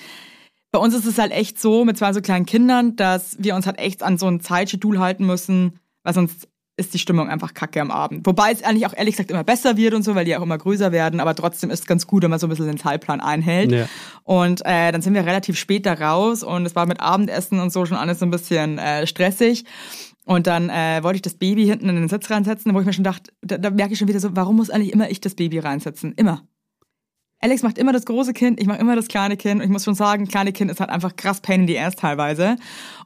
[0.72, 3.66] bei uns ist es halt echt so mit zwei so kleinen Kindern, dass wir uns
[3.66, 7.82] halt echt an so ein Zeitschedul halten müssen, weil sonst ist die Stimmung einfach kacke
[7.82, 8.26] am Abend.
[8.26, 10.58] Wobei es eigentlich auch ehrlich gesagt immer besser wird und so, weil die auch immer
[10.58, 13.20] größer werden, aber trotzdem ist es ganz gut, wenn man so ein bisschen den Zeitplan
[13.20, 13.72] einhält.
[13.72, 13.88] Ja.
[14.24, 17.74] Und äh, dann sind wir relativ spät da raus und es war mit Abendessen und
[17.74, 19.66] so schon alles so ein bisschen äh, stressig.
[20.26, 22.94] Und dann äh, wollte ich das Baby hinten in den Sitz reinsetzen, wo ich mir
[22.94, 25.36] schon dachte, da, da merke ich schon wieder so, warum muss eigentlich immer ich das
[25.36, 26.13] Baby reinsetzen?
[26.18, 26.44] Immer.
[27.39, 29.62] Alex macht immer das große Kind, ich mache immer das kleine Kind.
[29.62, 31.95] Und ich muss schon sagen, kleine Kind ist halt einfach krass pain in the ass
[31.95, 32.56] teilweise.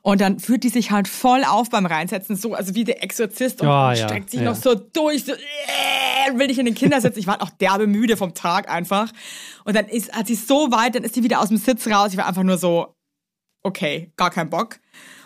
[0.01, 3.61] Und dann führt die sich halt voll auf beim Reinsetzen, so also wie der Exorzist
[3.61, 4.49] und Ja, ja, streckt sich ja.
[4.49, 7.17] noch so durch, so äh, will ich in den Kindersitz.
[7.17, 9.11] Ich war halt auch derbe müde vom Tag einfach.
[9.65, 12.11] Und dann ist, hat sie so weit, dann ist sie wieder aus dem Sitz raus.
[12.11, 12.95] Ich war einfach nur so,
[13.63, 14.79] okay, gar kein Bock.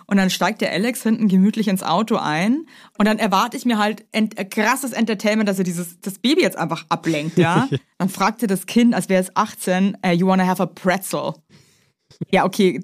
[0.07, 2.65] Und dann steigt der Alex hinten gemütlich ins Auto ein
[2.97, 6.41] und dann erwarte ich mir halt ent äh, krasses Entertainment, dass er dieses das Baby
[6.41, 7.67] jetzt einfach ablenkt, ja.
[7.97, 11.33] dann fragte das Kind, als wäre es 18, äh, you wanna have a pretzel?
[12.31, 12.81] Ja, okay,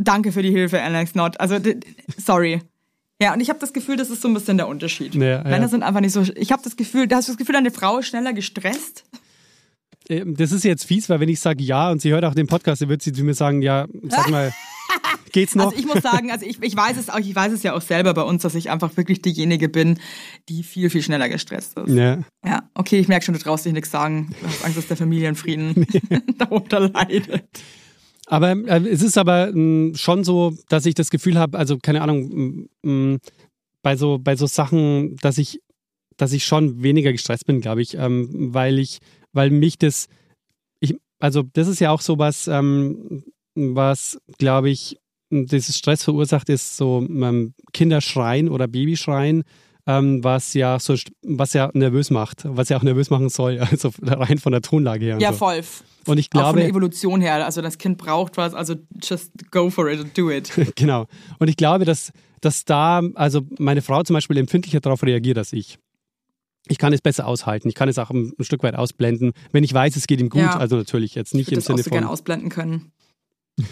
[0.00, 1.38] danke für die Hilfe, Alex Not.
[1.40, 1.58] Also
[2.16, 2.62] sorry.
[3.20, 5.14] Ja, und ich habe das Gefühl, das ist so ein bisschen der Unterschied.
[5.14, 5.42] Ja, ja.
[5.44, 6.22] Männer sind einfach nicht so.
[6.34, 9.04] Ich habe das Gefühl, da hast du das Gefühl, deine Frau ist schneller gestresst.
[10.08, 12.48] äh, das ist jetzt fies, weil wenn ich sage ja und sie hört auch den
[12.48, 14.52] Podcast, dann wird sie zu mir sagen, ja, sag mal,
[15.32, 15.66] geht's noch?
[15.66, 17.80] Also ich muss sagen, also ich, ich weiß es auch, ich weiß es ja auch
[17.80, 19.98] selber bei uns, dass ich einfach wirklich diejenige bin,
[20.48, 21.94] die viel, viel schneller gestresst ist.
[21.94, 22.20] ja.
[22.44, 24.34] Ja, okay, ich merke schon, du traust dich nichts sagen.
[24.40, 25.86] Du hast Angst, dass der Familienfrieden
[26.38, 27.44] darunter leidet.
[28.26, 32.02] Aber äh, es ist aber mh, schon so, dass ich das Gefühl habe, also keine
[32.02, 33.18] Ahnung, mh, mh,
[33.82, 35.60] bei so bei so Sachen, dass ich
[36.16, 38.98] dass ich schon weniger gestresst bin, glaube ich, ähm, weil ich
[39.32, 40.08] weil mich das
[40.80, 44.98] ich also das ist ja auch so was ähm, was glaube ich
[45.32, 49.44] dieses Stress verursacht ist so ähm, Kinderschreien oder Babyschreien
[49.86, 53.90] ähm, was ja so was ja nervös macht, was ja auch nervös machen soll, also
[54.02, 55.18] rein von der Tonlage her.
[55.18, 55.38] Ja, so.
[55.38, 55.62] voll.
[56.06, 57.44] Und ich Auch von glaube, der Evolution her.
[57.44, 60.50] Also das Kind braucht was, also just go for it and do it.
[60.74, 61.06] Genau.
[61.38, 65.52] Und ich glaube, dass, dass da, also meine Frau zum Beispiel empfindlicher darauf reagiert als
[65.52, 65.78] ich.
[66.68, 67.68] Ich kann es besser aushalten.
[67.68, 70.28] Ich kann es auch ein, ein Stück weit ausblenden, wenn ich weiß, es geht ihm
[70.28, 70.42] gut.
[70.42, 70.56] Ja.
[70.58, 72.12] Also natürlich jetzt nicht Ich im das auch Sinne so gerne von.
[72.12, 72.92] ausblenden können.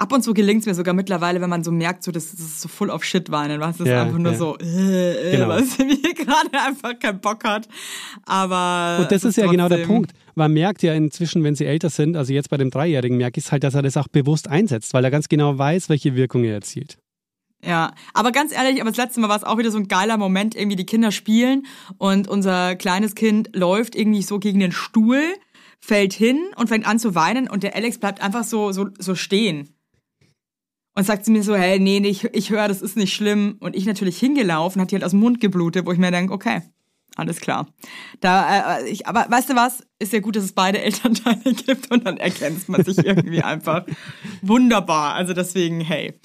[0.00, 2.40] Ab und zu gelingt es mir sogar mittlerweile, wenn man so merkt, so, das, das
[2.40, 3.76] ist so full of shit weinen, was?
[3.76, 4.38] Das ist Ja, einfach nur ja.
[4.38, 4.64] so, äh,
[5.12, 5.48] äh, Genau.
[5.48, 7.68] was wie gerade einfach keinen Bock hat.
[8.24, 9.02] Aber.
[9.02, 10.12] Und das ist ja genau der Punkt.
[10.34, 13.44] Man merkt ja inzwischen, wenn sie älter sind, also jetzt bei dem Dreijährigen, merke ich
[13.44, 16.44] es halt, dass er das auch bewusst einsetzt, weil er ganz genau weiß, welche Wirkung
[16.44, 16.96] er erzielt.
[17.62, 20.16] Ja, aber ganz ehrlich, aber das letzte Mal war es auch wieder so ein geiler
[20.16, 21.66] Moment, irgendwie die Kinder spielen
[21.98, 25.20] und unser kleines Kind läuft irgendwie so gegen den Stuhl,
[25.78, 29.14] fällt hin und fängt an zu weinen und der Alex bleibt einfach so, so, so
[29.14, 29.68] stehen.
[31.00, 33.56] Und sagt zu mir so, hey, nee, nee, ich, ich höre, das ist nicht schlimm.
[33.60, 36.30] Und ich natürlich hingelaufen, hat die halt aus dem Mund geblutet, wo ich mir denke,
[36.30, 36.60] okay,
[37.16, 37.68] alles klar.
[38.20, 39.82] Da, äh, ich, aber weißt du was?
[39.98, 43.86] Ist ja gut, dass es beide Elternteile gibt und dann erkennt man sich irgendwie einfach
[44.42, 45.14] wunderbar.
[45.14, 46.20] Also deswegen, hey.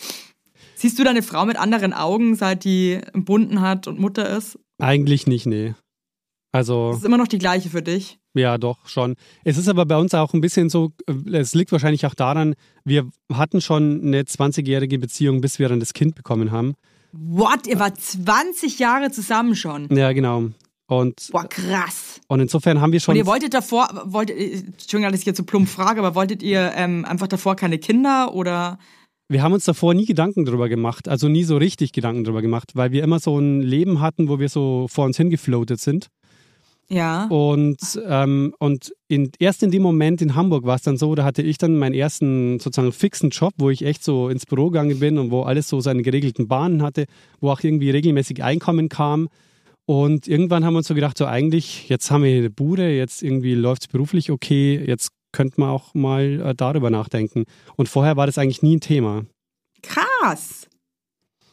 [0.75, 4.59] Siehst du deine Frau mit anderen Augen, seit die Bunden hat und Mutter ist?
[4.77, 5.73] Eigentlich nicht, nee.
[6.51, 6.89] Also.
[6.89, 8.19] Das ist immer noch die gleiche für dich.
[8.35, 9.15] Ja, doch, schon.
[9.43, 12.55] Es ist aber bei uns auch ein bisschen so, äh, es liegt wahrscheinlich auch daran,
[12.83, 16.75] wir hatten schon eine 20-jährige Beziehung, bis wir dann das Kind bekommen haben.
[17.13, 17.65] What?
[17.65, 19.87] Ihr wart 20 Jahre zusammen schon.
[19.95, 20.49] Ja, genau.
[20.87, 22.19] Und, Boah, krass.
[22.27, 23.13] und insofern haben wir schon.
[23.13, 26.43] Und ihr wolltet davor, wolltet, äh, Entschuldigung, dass ich jetzt so plump frage, aber wolltet
[26.43, 28.77] ihr ähm, einfach davor keine Kinder oder?
[29.27, 32.71] wir haben uns davor nie Gedanken drüber gemacht, also nie so richtig Gedanken drüber gemacht,
[32.75, 36.07] weil wir immer so ein Leben hatten, wo wir so vor uns hingefloatet sind.
[36.87, 37.25] Ja.
[37.25, 41.23] Und, ähm, und in, erst in dem Moment in Hamburg war es dann so, da
[41.23, 44.99] hatte ich dann meinen ersten sozusagen fixen Job, wo ich echt so ins Büro gegangen
[44.99, 47.05] bin und wo alles so seine geregelten Bahnen hatte,
[47.39, 49.29] wo auch irgendwie regelmäßig Einkommen kam.
[49.87, 52.89] Und irgendwann haben wir uns so gedacht, so eigentlich, jetzt haben wir hier eine Bude,
[52.89, 57.45] jetzt irgendwie läuft es beruflich okay, jetzt könnte man auch mal äh, darüber nachdenken.
[57.75, 59.25] Und vorher war das eigentlich nie ein Thema.
[59.83, 60.67] Krass.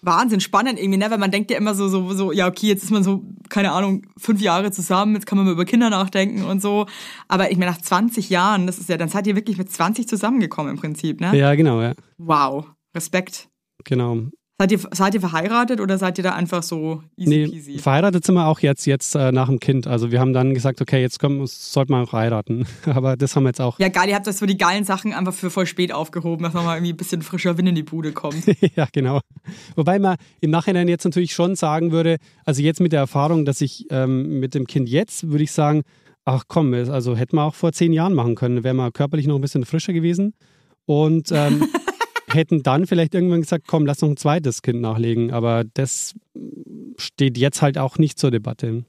[0.03, 1.11] Wahnsinn, spannend irgendwie, ne?
[1.11, 3.73] Weil man denkt ja immer so, so, so, ja, okay, jetzt ist man so, keine
[3.73, 6.87] Ahnung, fünf Jahre zusammen, jetzt kann man mal über Kinder nachdenken und so.
[7.29, 10.09] Aber ich meine, nach 20 Jahren, das ist ja, dann seid ihr wirklich mit 20
[10.09, 11.37] zusammengekommen im Prinzip, ne?
[11.37, 11.93] Ja, genau, ja.
[12.17, 12.67] Wow.
[12.95, 13.49] Respekt.
[13.85, 14.29] Genau.
[14.63, 17.79] Seid ihr, seid ihr verheiratet oder seid ihr da einfach so easy Nee, peasy?
[17.79, 19.89] verheiratet sind wir auch jetzt, jetzt äh, nach dem Kind.
[19.89, 22.65] Also wir haben dann gesagt, okay, jetzt kommen, sollten wir auch heiraten.
[22.85, 23.81] Aber das haben wir jetzt auch.
[23.81, 26.55] Ja, geil, ihr habt das für die geilen Sachen einfach für voll spät aufgehoben, dass
[26.55, 28.37] nochmal irgendwie ein bisschen frischer Wind in die Bude kommt.
[28.77, 29.19] ja, genau.
[29.75, 33.61] Wobei man im Nachhinein jetzt natürlich schon sagen würde, also jetzt mit der Erfahrung, dass
[33.63, 35.83] ich ähm, mit dem Kind jetzt, würde ich sagen,
[36.25, 39.35] ach komm, also hätten wir auch vor zehn Jahren machen können, wären wir körperlich noch
[39.35, 40.35] ein bisschen frischer gewesen
[40.87, 41.67] und ähm,
[42.35, 45.33] hätten dann vielleicht irgendwann gesagt, komm, lass noch ein zweites Kind nachlegen.
[45.33, 46.15] Aber das
[46.97, 48.85] steht jetzt halt auch nicht zur Debatte.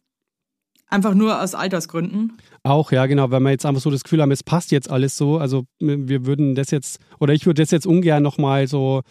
[0.89, 2.37] Einfach nur aus Altersgründen.
[2.61, 5.17] Auch, ja, genau, weil wir jetzt einfach so das Gefühl haben, es passt jetzt alles
[5.17, 5.37] so.
[5.39, 9.01] Also wir würden das jetzt, oder ich würde das jetzt ungern nochmal so,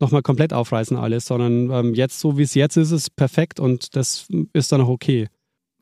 [0.00, 3.58] nochmal komplett aufreißen alles, sondern ähm, jetzt, so wie es jetzt ist, ist es perfekt
[3.58, 5.28] und das ist dann auch okay.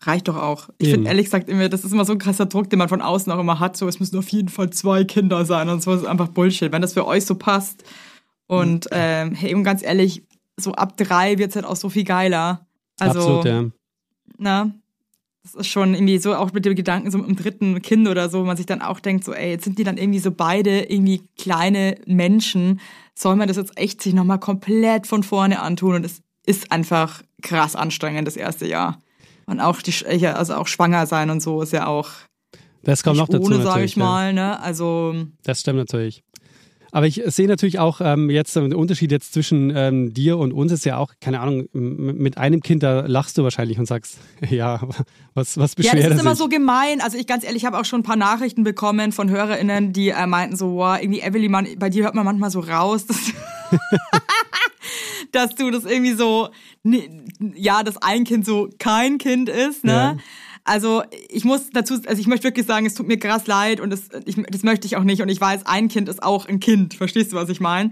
[0.03, 0.69] Reicht doch auch.
[0.79, 0.95] Ich Eben.
[0.97, 3.33] finde ehrlich gesagt immer, das ist immer so ein krasser Druck, den man von außen
[3.33, 3.77] auch immer hat.
[3.77, 6.71] So, es müssen auf jeden Fall zwei Kinder sein und so ist einfach Bullshit.
[6.71, 7.83] Wenn das für euch so passt
[8.47, 10.23] und ähm, hey, und ganz ehrlich,
[10.57, 12.67] so ab drei wird es halt auch so viel geiler.
[13.01, 13.65] Also, Absolut, ja.
[14.39, 14.73] na,
[15.43, 18.29] das ist schon irgendwie so auch mit dem Gedanken so mit dem dritten Kind oder
[18.29, 20.31] so, wo man sich dann auch denkt, so, ey, jetzt sind die dann irgendwie so
[20.31, 22.81] beide irgendwie kleine Menschen.
[23.15, 25.95] Soll man das jetzt echt sich nochmal komplett von vorne antun?
[25.95, 29.01] Und es ist einfach krass anstrengend, das erste Jahr.
[29.49, 32.11] Und auch die, Sch- ja, also auch schwanger sein und so ist ja auch
[32.83, 34.61] Das kommt noch dazu ohne, sage ich mal, ne?
[34.61, 35.25] Also, Ja.
[35.45, 36.23] Das stimmt natürlich.
[36.91, 40.53] Aber ich sehe natürlich auch ähm, jetzt äh, den Unterschied jetzt zwischen ähm, dir und
[40.53, 44.17] uns ist ja auch, keine Ahnung, mit einem Kind, da lachst du wahrscheinlich und sagst,
[44.51, 44.81] ja,
[45.35, 46.39] was, was ja, beschwert das er ist immer sich?
[46.39, 47.01] so gemein.
[47.03, 50.11] Also ich ganz ehrlich, ich habe auch schon ein paar Nachrichten bekommen von HörerInnen, die
[50.11, 53.05] äh, meinten so, wow, irgendwie Evelyn, man, bei dir hört man manchmal so raus,
[55.33, 56.49] dass, du das irgendwie so,
[57.55, 59.93] ja, dass ein Kind so kein Kind ist, ne?
[59.93, 60.17] Ja.
[60.65, 63.91] also ich muss dazu, also ich möchte wirklich sagen, es tut mir krass leid und
[63.91, 65.23] das, ich, das möchte ich auch nicht.
[65.23, 66.95] Und ich weiß, ein Kind ist auch ein Kind.
[66.95, 67.91] Verstehst du, was ich meine?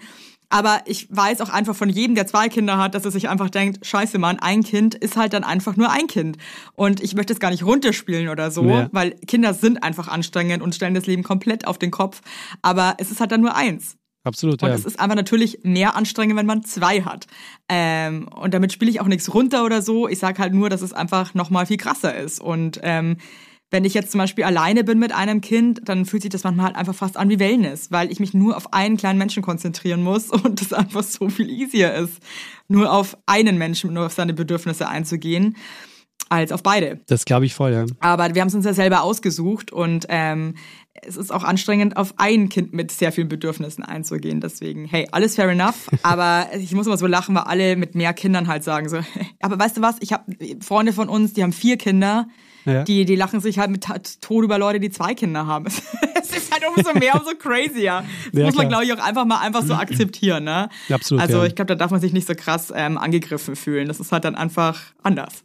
[0.49, 3.51] Aber ich weiß auch einfach von jedem, der zwei Kinder hat, dass er sich einfach
[3.51, 6.37] denkt, scheiße Mann, ein Kind ist halt dann einfach nur ein Kind.
[6.75, 8.88] Und ich möchte es gar nicht runterspielen oder so, Ja.
[8.92, 12.20] weil Kinder sind einfach anstrengend und stellen das Leben komplett auf den Kopf.
[12.62, 13.96] Aber es ist halt dann nur eins.
[14.27, 14.75] Absolut, Und ja.
[14.75, 17.29] es ist einfach natürlich mehr anstrengend, wenn man zwei hat.
[17.69, 20.09] Ähm, und damit spiele ich auch nichts runter oder so.
[20.09, 22.41] Ich sage halt nur, dass es einfach nochmal viel krasser ist.
[22.41, 23.19] Und ähm,
[23.71, 26.67] wenn ich jetzt zum Beispiel alleine bin mit einem Kind, dann fühlt sich das manchmal
[26.67, 30.03] halt einfach fast an wie Wellness, weil ich mich nur auf einen kleinen Menschen konzentrieren
[30.03, 32.19] muss und das einfach so viel easier ist,
[32.67, 35.57] nur auf einen Menschen, nur auf seine Bedürfnisse einzugehen,
[36.29, 37.01] als auf beide.
[37.07, 37.87] Das glaube ich voll, ja.
[38.01, 40.55] Aber wir haben es uns ja selber ausgesucht und ähm,
[41.03, 44.41] es ist auch anstrengend, auf ein Kind mit sehr vielen Bedürfnissen einzugehen.
[44.41, 45.89] Deswegen, hey, alles fair enough.
[46.03, 48.99] Aber ich muss immer so lachen, weil alle mit mehr Kindern halt sagen so,
[49.41, 50.25] aber weißt du was, ich habe
[50.61, 52.29] Freunde von uns, die haben vier Kinder.
[52.65, 52.83] Ja.
[52.83, 53.87] Die, die lachen sich halt mit
[54.21, 55.67] Tod über Leute, die zwei Kinder haben.
[56.29, 58.05] Es ist halt umso mehr, umso crazier.
[58.33, 60.43] Das Ja, muss man, glaube ich, auch einfach mal einfach so akzeptieren.
[60.43, 60.69] Ne?
[60.91, 61.45] Absolut, Also ja.
[61.45, 63.87] ich glaube, da darf man sich nicht so krass ähm, angegriffen fühlen.
[63.87, 65.45] Das ist halt dann einfach anders.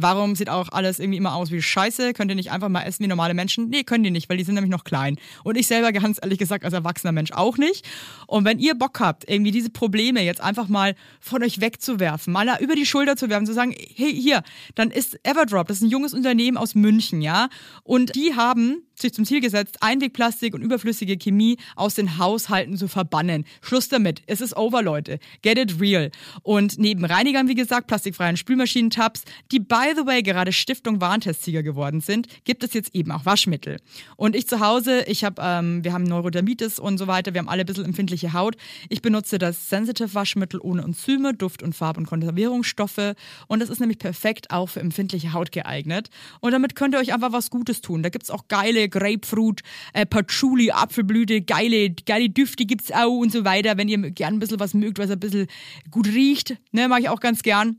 [0.00, 2.12] Warum sieht auch alles irgendwie immer aus wie Scheiße?
[2.12, 3.68] Könnt ihr nicht einfach mal essen wie normale Menschen?
[3.68, 5.16] Nee, können die nicht, weil die sind nämlich noch klein.
[5.42, 7.84] Und ich selber ganz ehrlich gesagt als erwachsener Mensch auch nicht.
[8.28, 12.48] Und wenn ihr Bock habt, irgendwie diese Probleme jetzt einfach mal von euch wegzuwerfen, mal
[12.60, 14.44] über die Schulter zu werfen, zu sagen, hey, hier,
[14.76, 17.48] dann ist Everdrop, das ist ein junges Unternehmen aus München, ja?
[17.82, 22.88] Und die haben sich zum Ziel gesetzt, Einwegplastik und überflüssige Chemie aus den Haushalten zu
[22.88, 23.44] verbannen.
[23.62, 24.22] Schluss damit.
[24.26, 25.18] Es ist over, Leute.
[25.42, 26.10] Get it real.
[26.42, 32.00] Und neben Reinigern, wie gesagt, plastikfreien Spülmaschinentabs, die by the way gerade Stiftung Warentestsieger geworden
[32.00, 33.78] sind, gibt es jetzt eben auch Waschmittel.
[34.16, 37.48] Und ich zu Hause, ich habe, ähm, wir haben Neurodermitis und so weiter, wir haben
[37.48, 38.56] alle ein bisschen empfindliche Haut.
[38.88, 43.14] Ich benutze das Sensitive Waschmittel ohne Enzyme, Duft- und Farb- und Konservierungsstoffe.
[43.46, 46.10] Und das ist nämlich perfekt auch für empfindliche Haut geeignet.
[46.40, 48.02] Und damit könnt ihr euch einfach was Gutes tun.
[48.02, 49.62] Da gibt's auch geile Grapefruit,
[49.94, 53.78] äh, Patchouli, Apfelblüte, geile, geile Düfte gibt's auch und so weiter.
[53.78, 55.46] Wenn ihr gern ein bisschen was mögt, was ein bisschen
[55.90, 57.78] gut riecht, ne, mag ich auch ganz gern.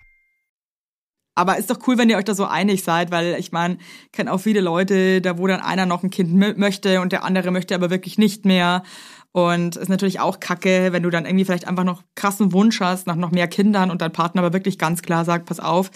[1.33, 4.11] Aber ist doch cool, wenn ihr euch da so einig seid, weil ich meine, ich
[4.11, 7.23] kenne auch viele Leute, da wo dann einer noch ein Kind mö- möchte und der
[7.23, 8.83] andere möchte aber wirklich nicht mehr.
[9.31, 13.07] Und ist natürlich auch kacke, wenn du dann irgendwie vielleicht einfach noch krassen Wunsch hast
[13.07, 15.89] nach noch mehr Kindern und dein Partner aber wirklich ganz klar sagt, pass auf,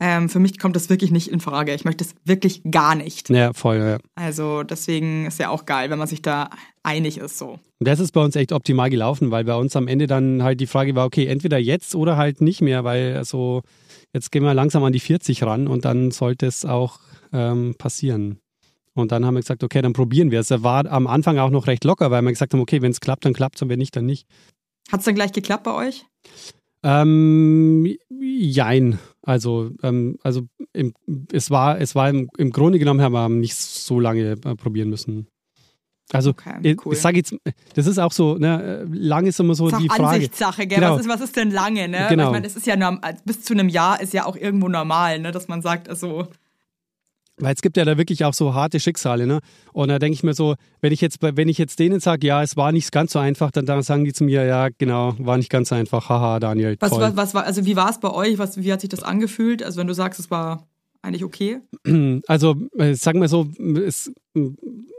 [0.00, 1.74] ähm, für mich kommt das wirklich nicht in Frage.
[1.74, 3.30] Ich möchte es wirklich gar nicht.
[3.30, 3.98] Ja, voll, ja.
[4.14, 6.50] Also deswegen ist ja auch geil, wenn man sich da
[6.82, 7.58] einig ist so.
[7.80, 10.66] Das ist bei uns echt optimal gelaufen, weil bei uns am Ende dann halt die
[10.66, 13.62] Frage war, okay, entweder jetzt oder halt nicht mehr, weil so
[14.14, 17.00] jetzt gehen wir langsam an die 40 ran und dann sollte es auch
[17.32, 18.38] ähm, passieren.
[18.94, 20.50] Und dann haben wir gesagt, okay, dann probieren wir es.
[20.50, 23.00] Er war am Anfang auch noch recht locker, weil wir gesagt haben, okay, wenn es
[23.00, 24.26] klappt, dann klappt es und wenn nicht, dann nicht.
[24.90, 26.04] Hat's dann gleich geklappt bei euch?
[26.82, 28.98] Ähm, jein.
[29.28, 30.40] Also, ähm, also
[30.72, 30.94] im,
[31.30, 34.88] es war, es war im, im Grunde genommen haben wir nicht so lange äh, probieren
[34.88, 35.26] müssen.
[36.10, 36.94] Also, Okay, ich, cool.
[36.94, 37.36] ich sage jetzt,
[37.74, 40.04] das ist auch so, ne, äh, lang ist immer so ist die Frage.
[40.06, 40.78] Ansichtssache, gell?
[40.78, 40.94] Genau.
[40.94, 42.06] Was, ist, was ist denn lange, ne?
[42.08, 42.28] Genau.
[42.28, 45.18] Ich meine, es ist ja norm- bis zu einem Jahr ist ja auch irgendwo normal,
[45.18, 45.30] ne?
[45.30, 46.28] Dass man sagt, also
[47.40, 49.40] Weil es gibt ja da wirklich auch so harte Schicksale, ne?
[49.72, 52.42] Und da denke ich mir so, wenn ich jetzt, wenn ich jetzt denen sage, ja,
[52.42, 55.36] es war nicht ganz so einfach, dann, dann sagen die zu mir, ja, genau, war
[55.36, 56.08] nicht ganz so einfach.
[56.08, 58.38] Haha, Daniel, was, was, was war, also wie war es bei euch?
[58.38, 59.62] Was, wie hat sich das angefühlt?
[59.62, 60.66] Also wenn du sagst, es war
[61.02, 61.60] eigentlich okay.
[62.26, 63.48] Also, äh, sagen wir so,
[63.86, 64.12] es,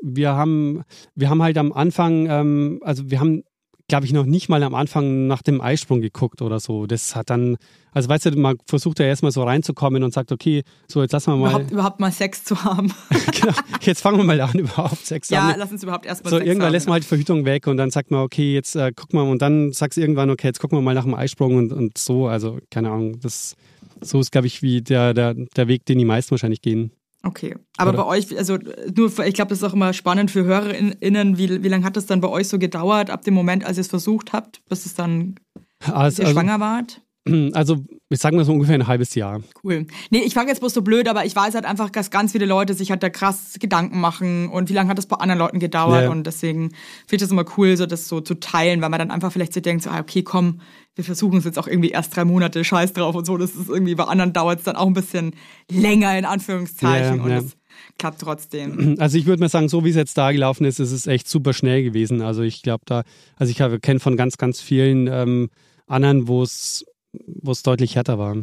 [0.01, 0.83] wir haben,
[1.15, 3.43] wir haben halt am Anfang, ähm, also wir haben
[3.89, 6.85] glaube ich, noch nicht mal am Anfang nach dem Eisprung geguckt oder so.
[6.85, 7.57] Das hat dann,
[7.91, 11.33] also weißt du, man versucht ja erstmal so reinzukommen und sagt, okay, so jetzt lassen
[11.33, 11.49] wir mal.
[11.49, 12.93] Überhaupt, überhaupt mal Sex zu haben.
[13.41, 15.49] genau, jetzt fangen wir mal an, überhaupt Sex zu haben.
[15.49, 16.73] Ja, lass uns überhaupt erstmal so, Sex irgendwann haben.
[16.73, 19.23] lässt man halt die Verhütung weg und dann sagt man, okay, jetzt äh, guck mal
[19.23, 21.97] und dann sagst du irgendwann, okay, jetzt gucken wir mal nach dem Eisprung und, und
[21.97, 22.27] so.
[22.27, 23.55] Also, keine Ahnung, das
[24.01, 26.91] so ist, glaube ich, wie der, der, der Weg, den die meisten wahrscheinlich gehen.
[27.21, 28.03] Okay, aber Oder?
[28.03, 28.57] bei euch, also
[28.95, 32.05] nur, ich glaube, das ist auch immer spannend für HörerInnen, wie, wie lange hat das
[32.05, 34.93] dann bei euch so gedauert, ab dem Moment, als ihr es versucht habt, bis es
[34.93, 35.35] dann,
[35.83, 37.01] Also, ihr also, schwanger wart?
[37.53, 37.77] also,
[38.09, 39.41] ich sage mal so ungefähr ein halbes Jahr.
[39.63, 39.85] Cool.
[40.09, 42.45] Nee, ich frage jetzt bloß so blöd, aber ich weiß halt einfach, dass ganz viele
[42.45, 45.59] Leute sich halt da krass Gedanken machen und wie lange hat das bei anderen Leuten
[45.59, 46.09] gedauert Ja.
[46.09, 46.69] und deswegen
[47.07, 49.53] finde ich das immer cool, so das so zu teilen, weil man dann einfach vielleicht
[49.53, 50.61] so denkt, so, ah, okay, komm,
[50.95, 53.69] wir versuchen es jetzt auch irgendwie erst drei Monate, scheiß drauf und so, das ist
[53.69, 55.35] irgendwie, bei anderen dauert es dann auch ein bisschen
[55.69, 57.37] länger, in Anführungszeichen Ja, und ja.
[57.39, 57.57] es
[57.97, 58.95] klappt trotzdem.
[58.99, 61.27] Also ich würde mal sagen, so wie es jetzt da gelaufen ist, ist es echt
[61.27, 62.21] super schnell gewesen.
[62.21, 63.03] Also ich glaube da,
[63.35, 65.49] also ich kenne von ganz, ganz vielen ähm,
[65.87, 68.37] anderen, wo es wo es deutlich härter war.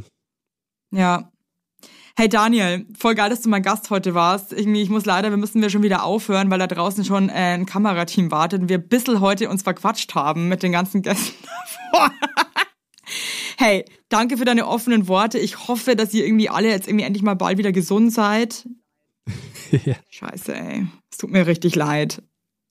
[0.93, 1.31] Ja.
[2.19, 4.53] Hey Daniel, voll geil, dass du mein Gast heute warst.
[4.53, 7.33] Irgendwie, ich muss leider, wir müssen wir schon wieder aufhören, weil da draußen schon äh,
[7.33, 11.37] ein Kamerateam wartet und wir ein bisschen heute uns verquatscht haben mit den ganzen Gästen
[11.93, 12.11] davor.
[13.59, 15.39] hey, danke für deine offenen Worte.
[15.39, 18.67] Ich hoffe, dass ihr irgendwie alle jetzt irgendwie endlich mal bald wieder gesund seid.
[19.85, 19.97] ja.
[20.09, 20.87] Scheiße, ey.
[21.11, 22.23] Es tut mir richtig leid.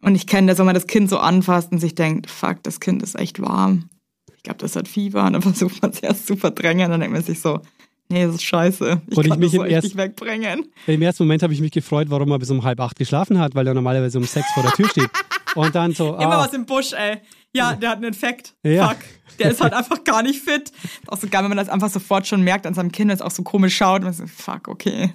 [0.01, 2.79] Und ich kenne das, wenn man das Kind so anfasst und sich denkt, fuck, das
[2.79, 3.89] Kind ist echt warm.
[4.45, 5.25] Ich glaube, das hat Fieber.
[5.25, 6.91] Und dann versucht man es erst zu verdrängen.
[6.91, 7.61] Dann denkt man sich so,
[8.09, 9.01] nee, das ist scheiße.
[9.09, 10.65] Ich Und ich kann mich das so erst- wegbringen.
[10.85, 13.55] Im ersten Moment habe ich mich gefreut, warum er bis um halb acht geschlafen hat,
[13.55, 15.09] weil er normalerweise um sechs vor der Tür steht.
[15.55, 17.17] Und dann so, Immer ah, was im Busch, ey.
[17.53, 18.53] Ja, der hat einen Infekt.
[18.61, 18.89] Ja.
[18.89, 18.97] Fuck.
[19.39, 20.71] Der ist halt einfach gar nicht fit.
[21.07, 23.31] Auch so geil, wenn man das einfach sofort schon merkt an seinem Kind, das auch
[23.31, 24.01] so komisch schaut.
[24.01, 25.11] Und man so, fuck, okay.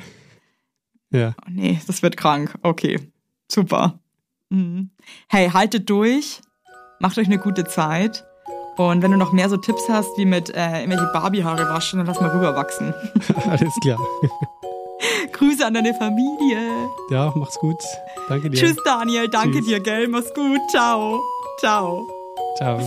[1.12, 1.34] ja.
[1.46, 2.58] Oh, nee, das wird krank.
[2.62, 2.98] Okay.
[3.46, 4.00] Super.
[4.48, 4.90] Mhm.
[5.28, 6.40] Hey, haltet durch.
[6.98, 8.24] Macht euch eine gute Zeit.
[8.80, 12.06] Und wenn du noch mehr so Tipps hast, wie mit äh, irgendwelche Barbie-Haare waschen, dann
[12.06, 12.94] lass mal rüberwachsen.
[13.50, 13.98] alles klar.
[15.32, 16.88] Grüße an deine Familie.
[17.10, 17.76] Ja, mach's gut.
[18.30, 18.56] Danke dir.
[18.56, 19.28] Tschüss, Daniel.
[19.28, 19.66] Danke Tschüss.
[19.66, 20.08] dir, gell?
[20.08, 20.60] Mach's gut.
[20.70, 21.20] Ciao.
[21.58, 22.06] Ciao.
[22.56, 22.80] Ciao.